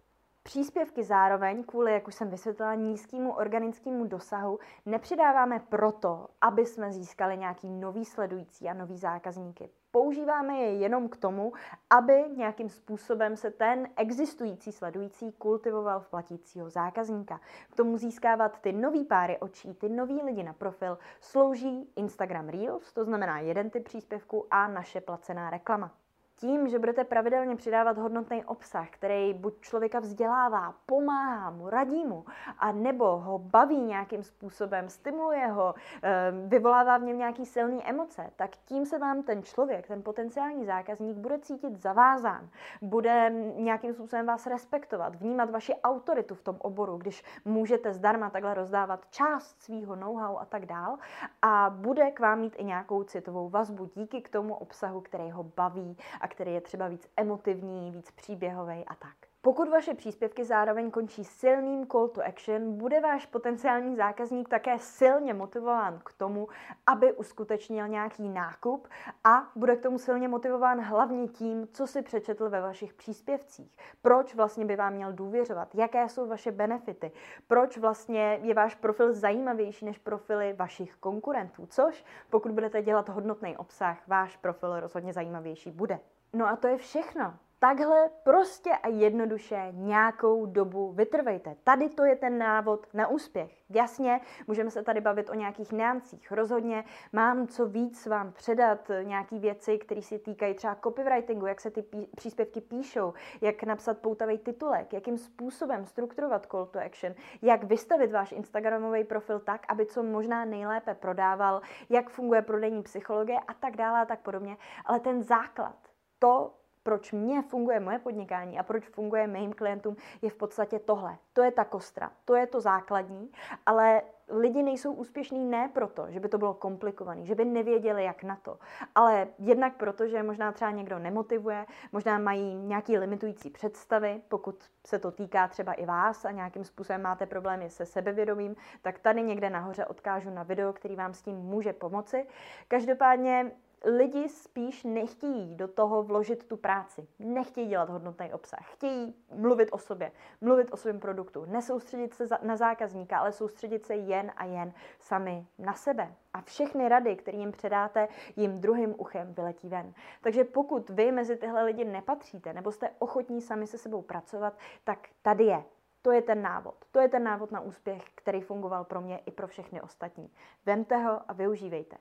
Příspěvky 0.48 1.04
zároveň 1.04 1.64
kvůli, 1.64 1.92
jak 1.92 2.09
už 2.09 2.14
jsem 2.14 2.30
vysvětlila, 2.30 2.74
nízkému 2.74 3.33
organickému 3.33 4.04
dosahu 4.04 4.59
nepřidáváme 4.87 5.61
proto, 5.68 6.28
aby 6.40 6.66
jsme 6.66 6.92
získali 6.92 7.37
nějaký 7.37 7.70
nový 7.70 8.04
sledující 8.04 8.68
a 8.68 8.74
nový 8.74 8.98
zákazníky. 8.98 9.70
Používáme 9.90 10.54
je 10.54 10.74
jenom 10.74 11.09
k 11.09 11.16
tomu, 11.16 11.52
aby 11.90 12.24
nějakým 12.37 12.68
způsobem 12.68 13.37
se 13.37 13.50
ten 13.50 13.88
existující 13.96 14.72
sledující 14.72 15.33
kultivoval 15.33 16.00
v 16.00 16.09
platícího 16.09 16.70
zákazníka. 16.70 17.40
K 17.70 17.76
tomu 17.76 17.98
získávat 17.98 18.61
ty 18.61 18.72
nový 18.72 19.04
páry 19.04 19.38
očí, 19.38 19.74
ty 19.74 19.88
nový 19.88 20.22
lidi 20.22 20.42
na 20.42 20.52
profil 20.52 20.98
slouží 21.20 21.92
Instagram 21.96 22.48
Reels, 22.48 22.92
to 22.92 23.04
znamená 23.04 23.38
jeden 23.38 23.70
typ 23.70 23.85
příspěvku 23.85 24.46
a 24.50 24.68
naše 24.68 25.00
placená 25.00 25.50
reklama 25.50 25.90
tím, 26.37 26.68
že 26.68 26.79
budete 26.79 27.05
pravidelně 27.05 27.57
přidávat 27.57 27.99
hodnotný 27.99 28.44
obsah, 28.44 28.90
který 28.90 29.35
buď 29.35 29.61
člověka 29.61 30.01
vzdělává, 30.01 30.75
pomáhá 30.87 31.51
mu, 31.51 31.70
radí 31.70 32.05
mu, 32.05 32.25
a 32.59 32.73
nebo 32.73 33.16
ho 33.16 33.38
baví 33.38 33.81
nějakým 33.81 34.23
způsobem, 34.23 34.88
stimuluje 34.88 35.47
ho, 35.47 35.75
ehm, 36.03 36.49
vyvolává 36.49 36.99
v 36.99 37.03
něm 37.03 37.18
nějaký 37.18 37.47
silný 37.47 37.85
emoce, 37.85 38.31
tak 38.37 38.51
tím 38.57 38.87
se 38.87 38.99
vám 38.99 39.23
ten 39.23 39.42
člověk, 39.42 39.87
ten 39.87 40.03
potenciální 40.03 40.64
zákazník 40.64 41.16
bude 41.16 41.38
cítit 41.38 41.77
zavázán, 41.83 42.49
bude 42.83 43.31
nějakým 43.57 43.92
způsobem 43.92 44.27
vás 44.27 44.47
respektovat, 44.47 45.14
vnímat 45.14 45.51
vaši 45.51 45.75
autoritu 45.75 46.35
v 46.35 46.42
tom 46.42 46.57
oboru, 46.59 46.97
když 46.97 47.25
můžete 47.44 47.92
zdarma 47.92 48.31
takhle 48.31 48.55
rozdávat 48.55 49.07
část 49.11 49.62
svýho 49.62 49.97
know-how 49.97 50.38
a 50.38 50.44
tak 50.44 50.66
dál. 50.66 50.99
A 51.42 51.70
bude 51.70 52.11
k 52.11 52.20
vám 52.20 52.40
mít 52.40 52.55
i 52.59 52.64
nějakou 52.64 53.03
citovou 53.05 53.49
vazbu 53.49 53.90
díky 53.94 54.20
k 54.23 54.29
tomu 54.29 54.55
obsahu, 54.55 55.01
který 55.01 55.31
ho 55.31 55.42
baví 55.42 55.97
a 56.24 56.28
který 56.28 56.54
je 56.54 56.60
třeba 56.60 56.88
víc 56.88 57.08
emotivní, 57.16 57.90
víc 57.90 58.10
příběhový 58.10 58.84
a 58.87 58.94
tak. 58.94 59.16
Pokud 59.44 59.68
vaše 59.68 59.94
příspěvky 59.94 60.44
zároveň 60.44 60.90
končí 60.90 61.24
silným 61.24 61.87
call 61.87 62.08
to 62.08 62.24
action, 62.26 62.78
bude 62.78 63.00
váš 63.00 63.26
potenciální 63.26 63.96
zákazník 63.96 64.48
také 64.48 64.78
silně 64.78 65.34
motivován 65.34 66.00
k 66.04 66.12
tomu, 66.12 66.48
aby 66.87 67.12
uskutečnil 67.12 67.88
nějaký 67.88 68.28
nákup 68.28 68.88
a 69.24 69.50
bude 69.56 69.76
k 69.76 69.82
tomu 69.82 69.98
silně 69.98 70.28
motivován 70.28 70.80
hlavně 70.80 71.28
tím, 71.28 71.68
co 71.72 71.87
si 71.87 72.02
přečetl 72.02 72.50
ve 72.50 72.60
vašich 72.60 72.94
příspěvcích. 72.94 73.76
Proč 74.02 74.34
vlastně 74.34 74.64
by 74.64 74.76
vám 74.76 74.92
měl 74.92 75.12
důvěřovat? 75.12 75.74
Jaké 75.74 76.08
jsou 76.08 76.26
vaše 76.26 76.52
benefity? 76.52 77.12
Proč 77.46 77.78
vlastně 77.78 78.40
je 78.42 78.54
váš 78.54 78.74
profil 78.74 79.12
zajímavější 79.12 79.84
než 79.84 79.98
profily 79.98 80.52
vašich 80.52 80.96
konkurentů? 80.96 81.66
Což, 81.66 82.04
pokud 82.30 82.52
budete 82.52 82.82
dělat 82.82 83.08
hodnotný 83.08 83.56
obsah, 83.56 84.08
váš 84.08 84.37
profil 84.37 84.80
rozhodně 84.80 85.12
zajímavější 85.12 85.70
bude. 85.70 86.00
No 86.35 86.49
a 86.49 86.57
to 86.57 86.66
je 86.66 86.77
všechno. 86.77 87.35
Takhle 87.59 88.11
prostě 88.25 88.70
a 88.70 88.88
jednoduše 88.88 89.68
nějakou 89.73 90.47
dobu 90.47 90.92
vytrvejte. 90.92 91.57
Tady 91.64 91.88
to 91.88 92.05
je 92.05 92.16
ten 92.16 92.38
návod 92.38 92.87
na 92.94 93.09
úspěch. 93.09 93.62
Jasně, 93.70 94.20
můžeme 94.47 94.70
se 94.70 94.83
tady 94.83 95.01
bavit 95.01 95.31
o 95.31 95.35
nějakých 95.35 95.73
námcích. 95.73 96.33
Rozhodně 96.33 96.85
mám 97.12 97.47
co 97.47 97.66
víc 97.66 98.07
vám 98.07 98.33
předat, 98.33 98.90
nějaké 99.03 99.38
věci, 99.38 99.79
které 99.79 100.03
se 100.03 100.18
týkají 100.18 100.55
třeba 100.55 100.75
copywritingu, 100.75 101.47
jak 101.47 101.61
se 101.61 101.70
ty 101.70 101.83
pí- 101.83 102.09
příspěvky 102.16 102.61
píšou, 102.61 103.14
jak 103.40 103.62
napsat 103.62 103.99
poutavý 103.99 104.38
titulek, 104.38 104.92
jakým 104.92 105.18
způsobem 105.18 105.87
strukturovat 105.87 106.47
call 106.47 106.66
to 106.66 106.79
action, 106.79 107.14
jak 107.42 107.64
vystavit 107.64 108.12
váš 108.12 108.33
Instagramový 108.33 109.05
profil 109.05 109.40
tak, 109.40 109.66
aby 109.68 109.87
co 109.87 110.03
možná 110.03 110.44
nejlépe 110.44 110.94
prodával, 110.94 111.61
jak 111.88 112.11
funguje 112.11 112.42
prodejní 112.42 112.83
psychologie 112.83 113.38
a 113.49 113.55
tak 113.55 113.77
dále 113.77 114.01
a 114.01 114.05
tak 114.05 114.20
podobně. 114.20 114.57
Ale 114.85 115.01
ten 115.01 115.23
základ, 115.23 115.93
to 116.24 116.52
proč 116.82 117.12
mě 117.12 117.42
funguje 117.42 117.80
moje 117.80 117.98
podnikání 117.98 118.58
a 118.58 118.62
proč 118.62 118.88
funguje 118.88 119.26
mým 119.26 119.52
klientům, 119.52 119.96
je 120.22 120.30
v 120.30 120.34
podstatě 120.34 120.78
tohle. 120.78 121.18
To 121.32 121.42
je 121.42 121.50
ta 121.50 121.64
kostra, 121.64 122.12
to 122.24 122.34
je 122.34 122.46
to 122.46 122.60
základní, 122.60 123.30
ale 123.66 124.02
lidi 124.28 124.62
nejsou 124.62 124.92
úspěšní 124.92 125.44
ne 125.44 125.70
proto, 125.74 126.06
že 126.08 126.20
by 126.20 126.28
to 126.28 126.38
bylo 126.38 126.54
komplikované, 126.54 127.24
že 127.24 127.34
by 127.34 127.44
nevěděli, 127.44 128.04
jak 128.04 128.22
na 128.22 128.37
to, 128.37 128.58
ale 128.94 129.28
jednak 129.38 129.76
proto, 129.76 130.06
že 130.06 130.22
možná 130.22 130.52
třeba 130.52 130.70
někdo 130.70 130.98
nemotivuje, 130.98 131.66
možná 131.92 132.18
mají 132.18 132.54
nějaký 132.54 132.98
limitující 132.98 133.50
představy, 133.50 134.22
pokud 134.28 134.64
se 134.87 134.98
to 134.98 135.10
týká 135.10 135.48
třeba 135.48 135.72
i 135.72 135.87
vás 135.87 136.24
a 136.24 136.30
nějakým 136.30 136.64
způsobem 136.64 137.02
máte 137.02 137.26
problémy 137.26 137.70
se 137.70 137.87
sebevědomím, 137.87 138.56
tak 138.82 138.98
tady 138.98 139.22
někde 139.22 139.50
nahoře 139.50 139.84
odkážu 139.84 140.30
na 140.30 140.42
video, 140.42 140.72
který 140.72 140.96
vám 140.96 141.14
s 141.14 141.22
tím 141.22 141.37
může 141.37 141.72
pomoci. 141.72 142.26
Každopádně 142.68 143.50
lidi 143.85 144.29
spíš 144.29 144.85
nechtějí 144.85 145.55
do 145.55 145.68
toho 145.68 146.03
vložit 146.03 146.44
tu 146.44 146.57
práci. 146.57 147.07
Nechtějí 147.18 147.68
dělat 147.68 147.90
hodnotný 147.90 148.33
obsah. 148.33 148.73
Chtějí 148.73 149.14
mluvit 149.35 149.68
o 149.73 149.79
sobě, 149.79 150.12
mluvit 150.40 150.68
o 150.73 150.77
svém 150.77 151.01
produktu. 151.01 151.44
Nesoustředit 151.44 152.14
se 152.14 152.27
na 152.42 152.57
zákazníka, 152.57 153.18
ale 153.18 153.33
soustředit 153.33 153.87
se 153.87 153.94
jen 153.94 154.33
a 154.37 154.44
jen 154.44 154.73
sami 154.99 155.47
na 155.59 155.75
sebe. 155.75 156.14
A 156.33 156.40
všechny 156.40 156.88
rady, 156.88 157.16
které 157.16 157.38
jim 157.38 157.53
předáte, 157.53 158.09
jim 158.37 158.61
druhým 158.61 158.94
uchem 158.99 159.35
vyletí 159.35 159.68
ven. 159.68 159.94
Takže 160.23 160.44
pokud 160.44 160.90
vy 160.90 161.12
mezi 161.12 161.37
tyhle 161.37 161.64
lidi 161.64 161.85
nepatříte, 161.85 162.53
nebo 162.53 162.73
jste 162.73 162.90
ochotní 162.99 163.40
sami 163.40 163.66
se 163.66 163.79
sebou 163.79 164.03
pracovat, 164.03 164.59
tak 164.85 165.09
tady 165.23 165.44
je 165.44 165.64
to 166.05 166.12
je 166.12 166.23
ten 166.23 166.42
návod. 166.42 166.75
To 166.90 167.01
je 167.01 167.09
ten 167.09 167.25
návod 167.25 167.53
na 167.53 167.61
úspěch, 167.61 168.05
který 168.14 168.40
fungoval 168.40 168.85
pro 168.85 169.01
mě 169.01 169.18
i 169.18 169.31
pro 169.31 169.47
všechny 169.47 169.81
ostatní. 169.81 170.31
Vemte 170.66 170.97
ho 170.97 171.20
a 171.29 171.33
využívejte. 171.33 171.97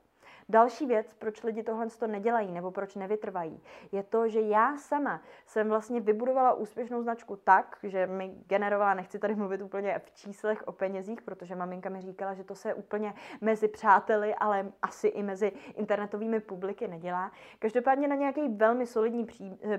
Další 0.48 0.86
věc, 0.86 1.14
proč 1.14 1.42
lidi 1.42 1.62
tohle 1.62 1.86
to 1.98 2.06
nedělají 2.06 2.52
nebo 2.52 2.70
proč 2.70 2.94
nevytrvají, 2.94 3.62
je 3.92 4.02
to, 4.02 4.28
že 4.28 4.40
já 4.40 4.76
sama 4.76 5.20
jsem 5.46 5.68
vlastně 5.68 6.00
vybudovala 6.00 6.54
úspěšnou 6.54 7.02
značku 7.02 7.36
tak, 7.36 7.78
že 7.82 8.06
mi 8.06 8.34
generovala, 8.46 8.94
nechci 8.94 9.18
tady 9.18 9.34
mluvit 9.34 9.62
úplně 9.62 9.98
v 9.98 10.10
číslech 10.10 10.62
o 10.66 10.72
penězích, 10.72 11.22
protože 11.22 11.54
maminka 11.54 11.88
mi 11.88 12.00
říkala, 12.00 12.34
že 12.34 12.44
to 12.44 12.54
se 12.54 12.74
úplně 12.74 13.14
mezi 13.40 13.68
přáteli, 13.68 14.34
ale 14.34 14.72
asi 14.82 15.08
i 15.08 15.22
mezi 15.22 15.52
internetovými 15.74 16.40
publiky 16.40 16.88
nedělá. 16.88 17.32
Každopádně 17.58 18.08
na 18.08 18.16
nějaký 18.16 18.48
velmi 18.48 18.86
solidní 18.86 19.26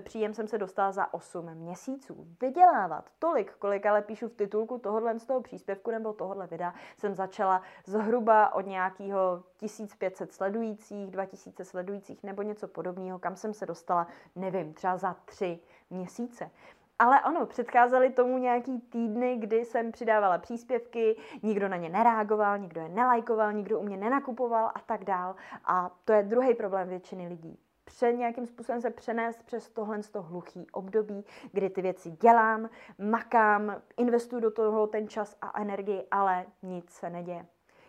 příjem 0.03 0.33
jsem 0.33 0.47
se 0.47 0.57
dostala 0.57 0.91
za 0.91 1.13
8 1.13 1.45
měsíců. 1.53 2.27
Vydělávat 2.41 3.09
tolik, 3.19 3.53
kolik 3.59 3.85
ale 3.85 4.01
píšu 4.01 4.27
v 4.27 4.35
titulku 4.35 4.77
tohohle 4.77 5.19
z 5.19 5.25
toho 5.25 5.41
příspěvku 5.41 5.91
nebo 5.91 6.13
tohohle 6.13 6.47
videa, 6.47 6.73
jsem 6.97 7.15
začala 7.15 7.61
zhruba 7.85 8.53
od 8.53 8.65
nějakého 8.65 9.43
1500 9.57 10.33
sledujících, 10.33 10.44
2000 10.49 11.65
sledujících 11.65 12.23
nebo 12.23 12.41
něco 12.41 12.67
podobného, 12.67 13.19
kam 13.19 13.35
jsem 13.35 13.53
se 13.53 13.65
dostala, 13.65 14.07
nevím, 14.35 14.73
třeba 14.73 14.97
za 14.97 15.15
tři 15.25 15.59
měsíce. 15.89 16.51
Ale 16.99 17.19
ano, 17.19 17.45
předcházely 17.45 18.09
tomu 18.09 18.37
nějaký 18.37 18.79
týdny, 18.79 19.37
kdy 19.37 19.65
jsem 19.65 19.91
přidávala 19.91 20.37
příspěvky, 20.37 21.15
nikdo 21.43 21.69
na 21.69 21.77
ně 21.77 21.89
nereagoval, 21.89 22.57
nikdo 22.57 22.81
je 22.81 22.89
nelajkoval, 22.89 23.53
nikdo 23.53 23.79
u 23.79 23.83
mě 23.83 23.97
nenakupoval 23.97 24.71
a 24.75 24.79
tak 24.85 25.03
dál. 25.03 25.35
A 25.65 25.91
to 26.05 26.13
je 26.13 26.23
druhý 26.23 26.53
problém 26.53 26.87
většiny 26.87 27.27
lidí. 27.27 27.59
Před 27.85 28.13
nějakým 28.13 28.47
způsobem 28.47 28.81
se 28.81 28.89
přenést 28.89 29.43
přes 29.43 29.69
tohle 29.69 30.03
z 30.03 30.09
toho 30.09 30.29
hluchý 30.29 30.67
období, 30.71 31.25
kdy 31.51 31.69
ty 31.69 31.81
věci 31.81 32.11
dělám, 32.11 32.69
makám, 32.97 33.81
investuju 33.97 34.41
do 34.41 34.51
toho 34.51 34.87
ten 34.87 35.07
čas 35.07 35.37
a 35.41 35.61
energii, 35.61 36.07
ale 36.11 36.45
nic 36.63 36.89
se 36.89 37.09
neděje. 37.09 37.45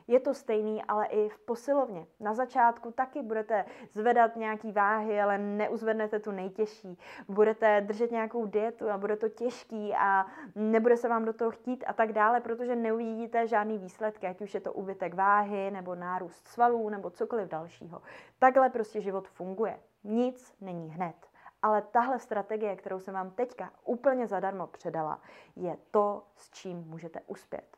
Je 0.08 0.20
to 0.20 0.34
stejný, 0.34 0.84
ale 0.84 1.06
i 1.06 1.28
v 1.28 1.38
posilovně. 1.38 2.06
Na 2.20 2.34
začátku 2.34 2.92
taky 2.92 3.22
budete 3.22 3.64
zvedat 3.90 4.36
nějaký 4.36 4.72
váhy, 4.72 5.20
ale 5.20 5.38
neuzvednete 5.38 6.18
tu 6.18 6.30
nejtěžší. 6.30 6.98
Budete 7.28 7.80
držet 7.80 8.10
nějakou 8.10 8.46
dietu 8.46 8.90
a 8.90 8.98
bude 8.98 9.16
to 9.16 9.28
těžký 9.28 9.94
a 9.94 10.26
nebude 10.54 10.96
se 10.96 11.08
vám 11.08 11.24
do 11.24 11.32
toho 11.32 11.50
chtít 11.50 11.84
a 11.86 11.92
tak 11.92 12.12
dále, 12.12 12.40
protože 12.40 12.76
neuvidíte 12.76 13.46
žádný 13.46 13.78
výsledky, 13.78 14.26
ať 14.26 14.40
už 14.40 14.54
je 14.54 14.60
to 14.60 14.72
ubytek 14.72 15.14
váhy 15.14 15.70
nebo 15.70 15.94
nárůst 15.94 16.48
svalů 16.48 16.88
nebo 16.88 17.10
cokoliv 17.10 17.48
dalšího. 17.48 18.02
Takhle 18.38 18.70
prostě 18.70 19.00
život 19.00 19.28
funguje. 19.28 19.80
Nic 20.04 20.54
není 20.60 20.90
hned. 20.90 21.16
Ale 21.62 21.82
tahle 21.82 22.18
strategie, 22.18 22.76
kterou 22.76 23.00
jsem 23.00 23.14
vám 23.14 23.30
teďka 23.30 23.72
úplně 23.84 24.26
zadarmo 24.26 24.66
předala, 24.66 25.20
je 25.56 25.76
to, 25.90 26.22
s 26.36 26.50
čím 26.50 26.78
můžete 26.78 27.20
uspět 27.26 27.75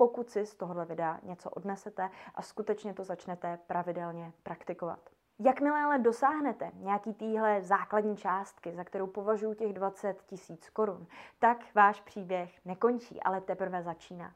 pokud 0.00 0.30
si 0.30 0.46
z 0.46 0.54
tohohle 0.54 0.84
videa 0.84 1.18
něco 1.22 1.50
odnesete 1.50 2.10
a 2.34 2.42
skutečně 2.42 2.94
to 2.94 3.04
začnete 3.04 3.58
pravidelně 3.66 4.32
praktikovat. 4.42 4.98
Jakmile 5.38 5.80
ale 5.80 5.98
dosáhnete 5.98 6.70
nějaký 6.74 7.14
týhle 7.14 7.62
základní 7.62 8.16
částky, 8.16 8.72
za 8.74 8.84
kterou 8.84 9.06
považuji 9.06 9.54
těch 9.54 9.72
20 9.72 10.22
tisíc 10.22 10.70
korun, 10.70 11.06
tak 11.38 11.74
váš 11.74 12.00
příběh 12.00 12.60
nekončí, 12.64 13.22
ale 13.22 13.40
teprve 13.40 13.82
začíná. 13.82 14.32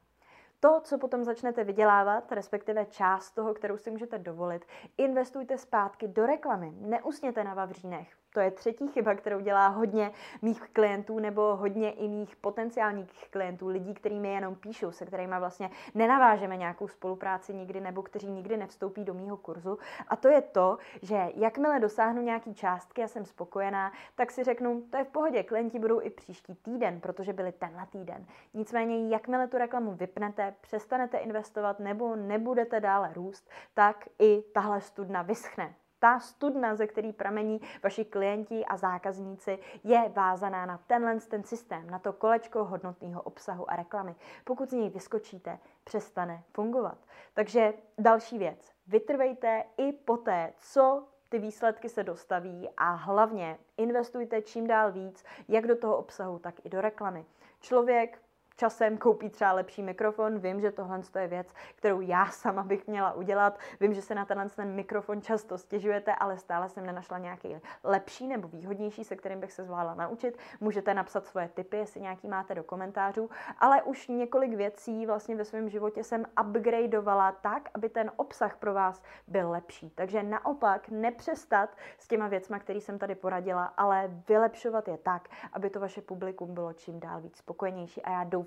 To, 0.59 0.81
co 0.83 0.97
potom 0.97 1.23
začnete 1.23 1.63
vydělávat, 1.63 2.31
respektive 2.31 2.85
část 2.85 3.31
toho, 3.31 3.53
kterou 3.53 3.77
si 3.77 3.91
můžete 3.91 4.17
dovolit, 4.17 4.65
investujte 4.97 5.57
zpátky 5.57 6.07
do 6.07 6.25
reklamy. 6.25 6.73
Neusněte 6.75 7.43
na 7.43 7.53
vavřínech. 7.53 8.24
To 8.35 8.41
je 8.41 8.51
třetí 8.51 8.87
chyba, 8.87 9.15
kterou 9.15 9.39
dělá 9.39 9.67
hodně 9.67 10.11
mých 10.41 10.61
klientů 10.73 11.19
nebo 11.19 11.55
hodně 11.55 11.91
i 11.91 12.07
mých 12.07 12.35
potenciálních 12.35 13.29
klientů, 13.29 13.67
lidí, 13.67 13.93
kteří 13.93 14.19
mi 14.19 14.33
jenom 14.33 14.55
píšou, 14.55 14.91
se 14.91 15.05
kterými 15.05 15.35
vlastně 15.39 15.69
nenavážeme 15.93 16.57
nějakou 16.57 16.87
spolupráci 16.87 17.53
nikdy 17.53 17.81
nebo 17.81 18.03
kteří 18.03 18.31
nikdy 18.31 18.57
nevstoupí 18.57 19.03
do 19.03 19.13
mýho 19.13 19.37
kurzu. 19.37 19.77
A 20.07 20.15
to 20.15 20.27
je 20.27 20.41
to, 20.41 20.77
že 21.01 21.29
jakmile 21.35 21.79
dosáhnu 21.79 22.21
nějaký 22.21 22.53
částky 22.53 23.03
a 23.03 23.07
jsem 23.07 23.25
spokojená, 23.25 23.91
tak 24.15 24.31
si 24.31 24.43
řeknu, 24.43 24.83
to 24.89 24.97
je 24.97 25.03
v 25.03 25.09
pohodě, 25.09 25.43
klienti 25.43 25.79
budou 25.79 26.01
i 26.01 26.09
příští 26.09 26.55
týden, 26.55 27.01
protože 27.01 27.33
byli 27.33 27.51
tenhle 27.51 27.85
týden. 27.85 28.25
Nicméně, 28.53 29.09
jakmile 29.09 29.47
tu 29.47 29.57
reklamu 29.57 29.91
vypnete, 29.91 30.55
přestanete 30.61 31.17
investovat 31.17 31.79
nebo 31.79 32.15
nebudete 32.15 32.79
dále 32.79 33.13
růst, 33.13 33.49
tak 33.73 34.05
i 34.19 34.41
tahle 34.53 34.81
studna 34.81 35.21
vyschne 35.21 35.75
ta 36.05 36.19
studna, 36.19 36.75
ze 36.75 36.87
který 36.87 37.13
pramení 37.13 37.61
vaši 37.83 38.05
klienti 38.05 38.65
a 38.65 38.77
zákazníci, 38.77 39.59
je 39.83 40.11
vázaná 40.15 40.65
na 40.65 40.77
tenhle 40.87 41.19
ten 41.19 41.43
systém, 41.43 41.89
na 41.89 41.99
to 41.99 42.13
kolečko 42.13 42.63
hodnotného 42.63 43.21
obsahu 43.21 43.71
a 43.71 43.75
reklamy. 43.75 44.15
Pokud 44.43 44.69
z 44.69 44.73
něj 44.73 44.89
vyskočíte, 44.89 45.59
přestane 45.83 46.43
fungovat. 46.53 46.97
Takže 47.33 47.73
další 47.97 48.37
věc. 48.37 48.71
Vytrvejte 48.87 49.63
i 49.77 49.91
poté, 49.91 50.53
co 50.59 51.07
ty 51.29 51.39
výsledky 51.39 51.89
se 51.89 52.03
dostaví 52.03 52.69
a 52.77 52.91
hlavně 52.91 53.57
investujte 53.77 54.41
čím 54.41 54.67
dál 54.67 54.91
víc, 54.91 55.23
jak 55.47 55.67
do 55.67 55.75
toho 55.75 55.97
obsahu, 55.97 56.39
tak 56.39 56.65
i 56.65 56.69
do 56.69 56.81
reklamy. 56.81 57.25
Člověk 57.59 58.21
časem 58.55 58.97
koupí 58.97 59.29
třeba 59.29 59.51
lepší 59.51 59.83
mikrofon. 59.83 60.39
Vím, 60.39 60.61
že 60.61 60.71
tohle 60.71 61.01
je 61.19 61.27
věc, 61.27 61.47
kterou 61.75 62.01
já 62.01 62.25
sama 62.25 62.63
bych 62.63 62.87
měla 62.87 63.13
udělat. 63.13 63.59
Vím, 63.79 63.93
že 63.93 64.01
se 64.01 64.15
na 64.15 64.25
tenhle 64.25 64.49
ten 64.49 64.75
mikrofon 64.75 65.21
často 65.21 65.57
stěžujete, 65.57 66.15
ale 66.15 66.37
stále 66.37 66.69
jsem 66.69 66.85
nenašla 66.85 67.17
nějaký 67.17 67.55
lepší 67.83 68.27
nebo 68.27 68.47
výhodnější, 68.47 69.03
se 69.03 69.15
kterým 69.15 69.39
bych 69.39 69.51
se 69.51 69.63
zvládla 69.63 69.93
naučit. 69.93 70.37
Můžete 70.59 70.93
napsat 70.93 71.25
svoje 71.25 71.47
tipy, 71.47 71.77
jestli 71.77 72.01
nějaký 72.01 72.27
máte 72.27 72.55
do 72.55 72.63
komentářů, 72.63 73.29
ale 73.59 73.83
už 73.83 74.07
několik 74.07 74.53
věcí 74.53 75.05
vlastně 75.05 75.35
ve 75.35 75.45
svém 75.45 75.69
životě 75.69 76.03
jsem 76.03 76.25
upgradeovala 76.41 77.31
tak, 77.31 77.69
aby 77.73 77.89
ten 77.89 78.11
obsah 78.15 78.57
pro 78.57 78.73
vás 78.73 79.01
byl 79.27 79.51
lepší. 79.51 79.89
Takže 79.89 80.23
naopak 80.23 80.89
nepřestat 80.89 81.69
s 81.97 82.07
těma 82.07 82.27
věcma, 82.27 82.59
které 82.59 82.81
jsem 82.81 82.99
tady 82.99 83.15
poradila, 83.15 83.65
ale 83.65 84.11
vylepšovat 84.27 84.87
je 84.87 84.97
tak, 84.97 85.29
aby 85.53 85.69
to 85.69 85.79
vaše 85.79 86.01
publikum 86.01 86.53
bylo 86.53 86.73
čím 86.73 86.99
dál 86.99 87.21
víc 87.21 87.37
spokojenější. 87.37 88.01
A 88.01 88.11
já 88.11 88.23
doufám, 88.23 88.44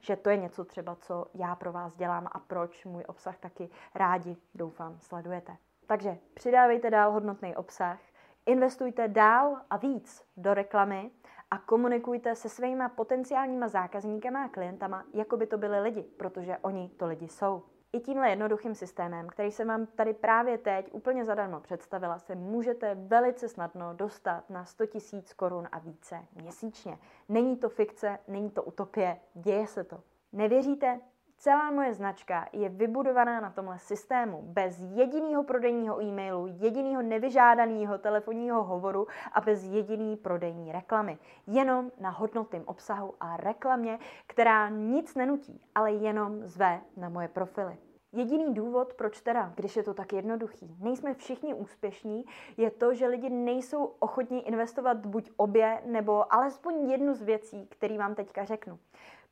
že 0.00 0.16
to 0.16 0.30
je 0.30 0.36
něco 0.36 0.64
třeba, 0.64 0.94
co 0.94 1.26
já 1.34 1.54
pro 1.54 1.72
vás 1.72 1.96
dělám 1.96 2.28
a 2.32 2.38
proč 2.38 2.84
můj 2.84 3.04
obsah 3.06 3.38
taky 3.38 3.70
rádi, 3.94 4.36
doufám, 4.54 4.98
sledujete. 5.00 5.56
Takže 5.86 6.18
přidávejte 6.34 6.90
dál 6.90 7.12
hodnotný 7.12 7.56
obsah, 7.56 7.98
investujte 8.46 9.08
dál 9.08 9.56
a 9.70 9.76
víc 9.76 10.24
do 10.36 10.54
reklamy 10.54 11.10
a 11.50 11.58
komunikujte 11.58 12.34
se 12.34 12.48
svýma 12.48 12.88
potenciálníma 12.88 13.68
zákazníkama 13.68 14.44
a 14.44 14.48
klientama, 14.48 15.04
jako 15.14 15.36
by 15.36 15.46
to 15.46 15.58
byly 15.58 15.80
lidi, 15.80 16.02
protože 16.02 16.58
oni 16.58 16.88
to 16.88 17.06
lidi 17.06 17.28
jsou. 17.28 17.73
I 17.94 18.00
tímhle 18.00 18.30
jednoduchým 18.30 18.74
systémem, 18.74 19.28
který 19.28 19.50
jsem 19.50 19.68
vám 19.68 19.86
tady 19.86 20.14
právě 20.14 20.58
teď 20.58 20.88
úplně 20.92 21.24
zadarmo 21.24 21.60
představila, 21.60 22.18
se 22.18 22.34
můžete 22.34 22.94
velice 22.94 23.48
snadno 23.48 23.94
dostat 23.94 24.50
na 24.50 24.64
100 24.64 24.84
000 25.12 25.24
korun 25.36 25.68
a 25.72 25.78
více 25.78 26.24
měsíčně. 26.34 26.98
Není 27.28 27.56
to 27.56 27.68
fikce, 27.68 28.18
není 28.28 28.50
to 28.50 28.62
utopie, 28.62 29.20
děje 29.34 29.66
se 29.66 29.84
to. 29.84 30.00
Nevěříte? 30.32 31.00
Celá 31.36 31.70
moje 31.70 31.94
značka 31.94 32.48
je 32.52 32.68
vybudovaná 32.68 33.40
na 33.40 33.50
tomhle 33.50 33.78
systému. 33.78 34.42
Bez 34.42 34.80
jediného 34.80 35.44
prodejního 35.44 36.02
e-mailu, 36.02 36.46
jediného 36.46 37.02
nevyžádaného 37.02 37.98
telefonního 37.98 38.64
hovoru 38.64 39.06
a 39.32 39.40
bez 39.40 39.64
jediný 39.64 40.16
prodejní 40.16 40.72
reklamy. 40.72 41.18
Jenom 41.46 41.90
na 42.00 42.10
hodnotném 42.10 42.62
obsahu 42.66 43.14
a 43.20 43.36
reklamě, 43.36 43.98
která 44.26 44.68
nic 44.68 45.14
nenutí, 45.14 45.60
ale 45.74 45.92
jenom 45.92 46.46
zve 46.46 46.80
na 46.96 47.08
moje 47.08 47.28
profily. 47.28 47.78
Jediný 48.12 48.54
důvod, 48.54 48.94
proč 48.94 49.20
teda, 49.20 49.52
když 49.54 49.76
je 49.76 49.82
to 49.82 49.94
tak 49.94 50.12
jednoduchý, 50.12 50.76
nejsme 50.80 51.14
všichni 51.14 51.54
úspěšní, 51.54 52.24
je 52.56 52.70
to, 52.70 52.94
že 52.94 53.06
lidi 53.06 53.30
nejsou 53.30 53.84
ochotní 53.84 54.48
investovat 54.48 55.06
buď 55.06 55.30
obě, 55.36 55.82
nebo 55.86 56.34
alespoň 56.34 56.90
jednu 56.90 57.14
z 57.14 57.22
věcí, 57.22 57.66
které 57.66 57.98
vám 57.98 58.14
teďka 58.14 58.44
řeknu. 58.44 58.78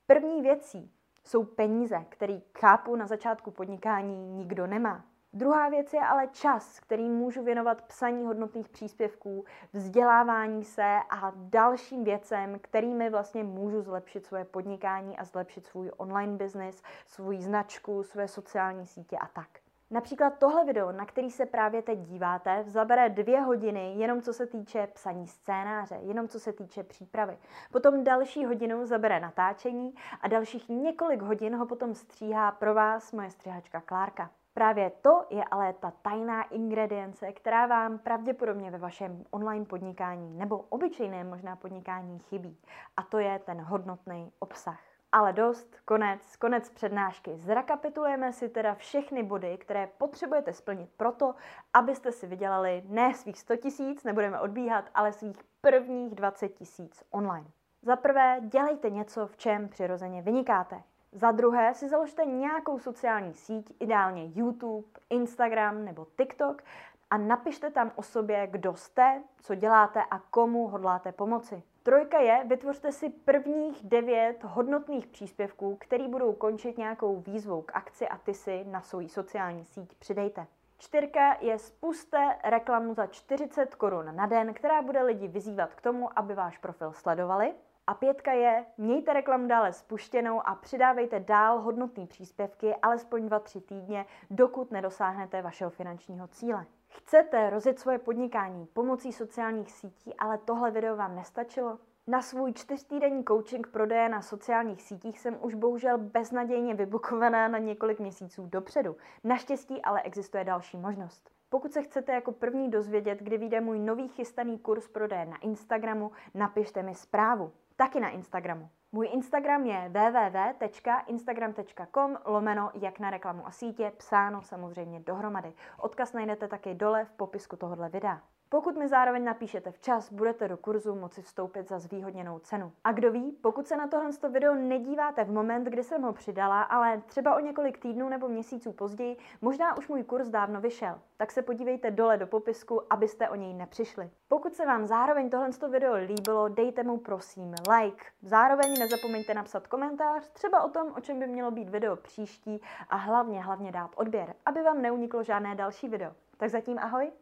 První 0.06 0.42
věcí, 0.42 0.90
jsou 1.24 1.44
peníze, 1.44 2.04
který 2.08 2.42
chápu 2.58 2.96
na 2.96 3.06
začátku 3.06 3.50
podnikání 3.50 4.16
nikdo 4.16 4.66
nemá. 4.66 5.04
Druhá 5.34 5.68
věc 5.68 5.92
je 5.92 6.00
ale 6.00 6.26
čas, 6.26 6.80
který 6.80 7.08
můžu 7.08 7.44
věnovat 7.44 7.82
psaní 7.82 8.24
hodnotných 8.24 8.68
příspěvků, 8.68 9.44
vzdělávání 9.72 10.64
se 10.64 10.98
a 11.10 11.32
dalším 11.36 12.04
věcem, 12.04 12.58
kterými 12.58 13.10
vlastně 13.10 13.44
můžu 13.44 13.82
zlepšit 13.82 14.26
svoje 14.26 14.44
podnikání 14.44 15.18
a 15.18 15.24
zlepšit 15.24 15.66
svůj 15.66 15.90
online 15.96 16.36
business, 16.36 16.82
svou 17.06 17.40
značku, 17.40 18.02
své 18.02 18.28
sociální 18.28 18.86
sítě 18.86 19.16
a 19.18 19.26
tak. 19.26 19.61
Například 19.92 20.38
tohle 20.38 20.64
video, 20.64 20.92
na 20.92 21.06
který 21.06 21.30
se 21.30 21.46
právě 21.46 21.82
teď 21.82 21.98
díváte, 21.98 22.64
zabere 22.66 23.08
dvě 23.08 23.40
hodiny 23.40 23.94
jenom 23.96 24.22
co 24.22 24.32
se 24.32 24.46
týče 24.46 24.86
psaní 24.86 25.26
scénáře, 25.26 25.94
jenom 25.94 26.28
co 26.28 26.40
se 26.40 26.52
týče 26.52 26.82
přípravy. 26.82 27.38
Potom 27.72 28.04
další 28.04 28.44
hodinu 28.44 28.86
zabere 28.86 29.20
natáčení 29.20 29.94
a 30.20 30.28
dalších 30.28 30.68
několik 30.68 31.22
hodin 31.22 31.56
ho 31.56 31.66
potom 31.66 31.94
stříhá 31.94 32.52
pro 32.52 32.74
vás 32.74 33.12
moje 33.12 33.30
střihačka 33.30 33.80
Klárka. 33.80 34.30
Právě 34.54 34.90
to 34.90 35.24
je 35.30 35.44
ale 35.44 35.72
ta 35.72 35.90
tajná 36.02 36.42
ingredience, 36.42 37.32
která 37.32 37.66
vám 37.66 37.98
pravděpodobně 37.98 38.70
ve 38.70 38.78
vašem 38.78 39.24
online 39.30 39.64
podnikání 39.64 40.38
nebo 40.38 40.58
obyčejném 40.58 41.30
možná 41.30 41.56
podnikání 41.56 42.18
chybí. 42.18 42.58
A 42.96 43.02
to 43.02 43.18
je 43.18 43.38
ten 43.38 43.60
hodnotný 43.60 44.32
obsah. 44.38 44.91
Ale 45.12 45.32
dost, 45.32 45.76
konec, 45.84 46.36
konec 46.36 46.70
přednášky. 46.70 47.36
Zrekapitulujeme 47.36 48.32
si 48.32 48.48
teda 48.48 48.74
všechny 48.74 49.22
body, 49.22 49.58
které 49.58 49.88
potřebujete 49.98 50.52
splnit 50.52 50.90
proto, 50.96 51.34
abyste 51.72 52.12
si 52.12 52.26
vydělali 52.26 52.82
ne 52.86 53.14
svých 53.14 53.40
100 53.40 53.56
tisíc, 53.56 54.04
nebudeme 54.04 54.40
odbíhat, 54.40 54.84
ale 54.94 55.12
svých 55.12 55.36
prvních 55.60 56.14
20 56.14 56.48
tisíc 56.48 57.04
online. 57.10 57.46
Za 57.82 57.96
prvé, 57.96 58.40
dělejte 58.40 58.90
něco, 58.90 59.26
v 59.26 59.36
čem 59.36 59.68
přirozeně 59.68 60.22
vynikáte. 60.22 60.82
Za 61.12 61.30
druhé, 61.30 61.74
si 61.74 61.88
založte 61.88 62.24
nějakou 62.24 62.78
sociální 62.78 63.34
síť, 63.34 63.76
ideálně 63.80 64.30
YouTube, 64.34 64.88
Instagram 65.10 65.84
nebo 65.84 66.06
TikTok 66.16 66.62
a 67.10 67.16
napište 67.16 67.70
tam 67.70 67.92
o 67.94 68.02
sobě, 68.02 68.46
kdo 68.46 68.74
jste, 68.74 69.22
co 69.42 69.54
děláte 69.54 70.02
a 70.10 70.18
komu 70.18 70.68
hodláte 70.68 71.12
pomoci. 71.12 71.62
Trojka 71.84 72.18
je, 72.18 72.44
vytvořte 72.46 72.92
si 72.92 73.10
prvních 73.10 73.84
devět 73.84 74.44
hodnotných 74.44 75.06
příspěvků, 75.06 75.76
který 75.80 76.08
budou 76.08 76.32
končit 76.32 76.78
nějakou 76.78 77.16
výzvou 77.16 77.62
k 77.62 77.72
akci 77.74 78.08
a 78.08 78.18
ty 78.18 78.34
si 78.34 78.64
na 78.64 78.80
svou 78.80 79.08
sociální 79.08 79.64
síť 79.64 79.94
přidejte. 79.94 80.46
Čtyřka 80.78 81.36
je 81.40 81.58
spuste 81.58 82.38
reklamu 82.44 82.94
za 82.94 83.06
40 83.06 83.74
korun 83.74 84.16
na 84.16 84.26
den, 84.26 84.54
která 84.54 84.82
bude 84.82 85.02
lidi 85.02 85.28
vyzývat 85.28 85.74
k 85.74 85.80
tomu, 85.80 86.18
aby 86.18 86.34
váš 86.34 86.58
profil 86.58 86.92
sledovali. 86.92 87.54
A 87.86 87.94
pětka 87.94 88.32
je, 88.32 88.66
mějte 88.78 89.12
reklamu 89.12 89.48
dále 89.48 89.72
spuštěnou 89.72 90.48
a 90.48 90.54
přidávejte 90.54 91.20
dál 91.20 91.60
hodnotné 91.60 92.06
příspěvky 92.06 92.74
alespoň 92.74 93.26
2-3 93.26 93.60
týdně, 93.60 94.06
dokud 94.30 94.70
nedosáhnete 94.70 95.42
vašeho 95.42 95.70
finančního 95.70 96.28
cíle. 96.28 96.66
Chcete 96.94 97.50
rozjet 97.50 97.78
svoje 97.78 97.98
podnikání 97.98 98.66
pomocí 98.66 99.12
sociálních 99.12 99.72
sítí, 99.72 100.14
ale 100.18 100.38
tohle 100.38 100.70
video 100.70 100.96
vám 100.96 101.16
nestačilo? 101.16 101.78
Na 102.06 102.22
svůj 102.22 102.52
čtyřtýdenní 102.52 103.24
coaching 103.24 103.66
prodeje 103.66 104.08
na 104.08 104.22
sociálních 104.22 104.82
sítích 104.82 105.20
jsem 105.20 105.38
už 105.40 105.54
bohužel 105.54 105.98
beznadějně 105.98 106.74
vybukovaná 106.74 107.48
na 107.48 107.58
několik 107.58 108.00
měsíců 108.00 108.46
dopředu. 108.46 108.96
Naštěstí 109.24 109.82
ale 109.82 110.02
existuje 110.02 110.44
další 110.44 110.76
možnost. 110.76 111.30
Pokud 111.48 111.72
se 111.72 111.82
chcete 111.82 112.12
jako 112.12 112.32
první 112.32 112.70
dozvědět, 112.70 113.18
kdy 113.18 113.38
vyjde 113.38 113.60
můj 113.60 113.78
nový 113.78 114.08
chystaný 114.08 114.58
kurz 114.58 114.88
prodeje 114.88 115.26
na 115.26 115.36
Instagramu, 115.36 116.10
napište 116.34 116.82
mi 116.82 116.94
zprávu. 116.94 117.52
Taky 117.76 118.00
na 118.00 118.08
Instagramu. 118.08 118.68
Můj 118.94 119.08
Instagram 119.12 119.66
je 119.66 119.88
www.instagram.com 119.88 122.18
lomeno 122.24 122.70
jak 122.74 122.98
na 122.98 123.10
reklamu 123.10 123.46
a 123.46 123.50
sítě, 123.50 123.92
psáno 123.96 124.42
samozřejmě 124.42 125.00
dohromady. 125.00 125.52
Odkaz 125.78 126.12
najdete 126.12 126.48
taky 126.48 126.74
dole 126.74 127.04
v 127.04 127.12
popisku 127.12 127.56
tohohle 127.56 127.88
videa. 127.88 128.20
Pokud 128.52 128.76
mi 128.76 128.88
zároveň 128.88 129.24
napíšete 129.24 129.70
včas, 129.70 130.12
budete 130.12 130.48
do 130.48 130.56
kurzu 130.56 130.94
moci 130.94 131.22
vstoupit 131.22 131.68
za 131.68 131.78
zvýhodněnou 131.78 132.38
cenu. 132.38 132.72
A 132.84 132.92
kdo 132.92 133.12
ví, 133.12 133.32
pokud 133.40 133.68
se 133.68 133.76
na 133.76 133.88
tohle 133.88 134.10
video 134.28 134.54
nedíváte 134.54 135.24
v 135.24 135.32
moment, 135.32 135.64
kdy 135.64 135.84
jsem 135.84 136.02
ho 136.02 136.12
přidala, 136.12 136.62
ale 136.62 137.02
třeba 137.06 137.36
o 137.36 137.40
několik 137.40 137.78
týdnů 137.78 138.08
nebo 138.08 138.28
měsíců 138.28 138.72
později, 138.72 139.16
možná 139.40 139.76
už 139.76 139.88
můj 139.88 140.04
kurz 140.04 140.28
dávno 140.28 140.60
vyšel, 140.60 141.00
tak 141.16 141.32
se 141.32 141.42
podívejte 141.42 141.90
dole 141.90 142.16
do 142.16 142.26
popisku, 142.26 142.80
abyste 142.90 143.28
o 143.28 143.34
něj 143.34 143.54
nepřišli. 143.54 144.10
Pokud 144.28 144.54
se 144.54 144.66
vám 144.66 144.86
zároveň 144.86 145.30
tohle 145.30 145.48
video 145.70 145.94
líbilo, 145.94 146.48
dejte 146.48 146.82
mu 146.82 146.98
prosím 146.98 147.54
like. 147.76 148.04
Zároveň 148.22 148.78
nezapomeňte 148.78 149.34
napsat 149.34 149.66
komentář, 149.66 150.30
třeba 150.30 150.62
o 150.62 150.68
tom, 150.68 150.92
o 150.96 151.00
čem 151.00 151.18
by 151.18 151.26
mělo 151.26 151.50
být 151.50 151.68
video 151.68 151.96
příští 151.96 152.60
a 152.88 152.96
hlavně, 152.96 153.42
hlavně 153.42 153.72
dát 153.72 153.90
odběr, 153.96 154.34
aby 154.46 154.62
vám 154.62 154.82
neuniklo 154.82 155.22
žádné 155.22 155.54
další 155.54 155.88
video. 155.88 156.12
Tak 156.36 156.50
zatím 156.50 156.78
ahoj 156.78 157.12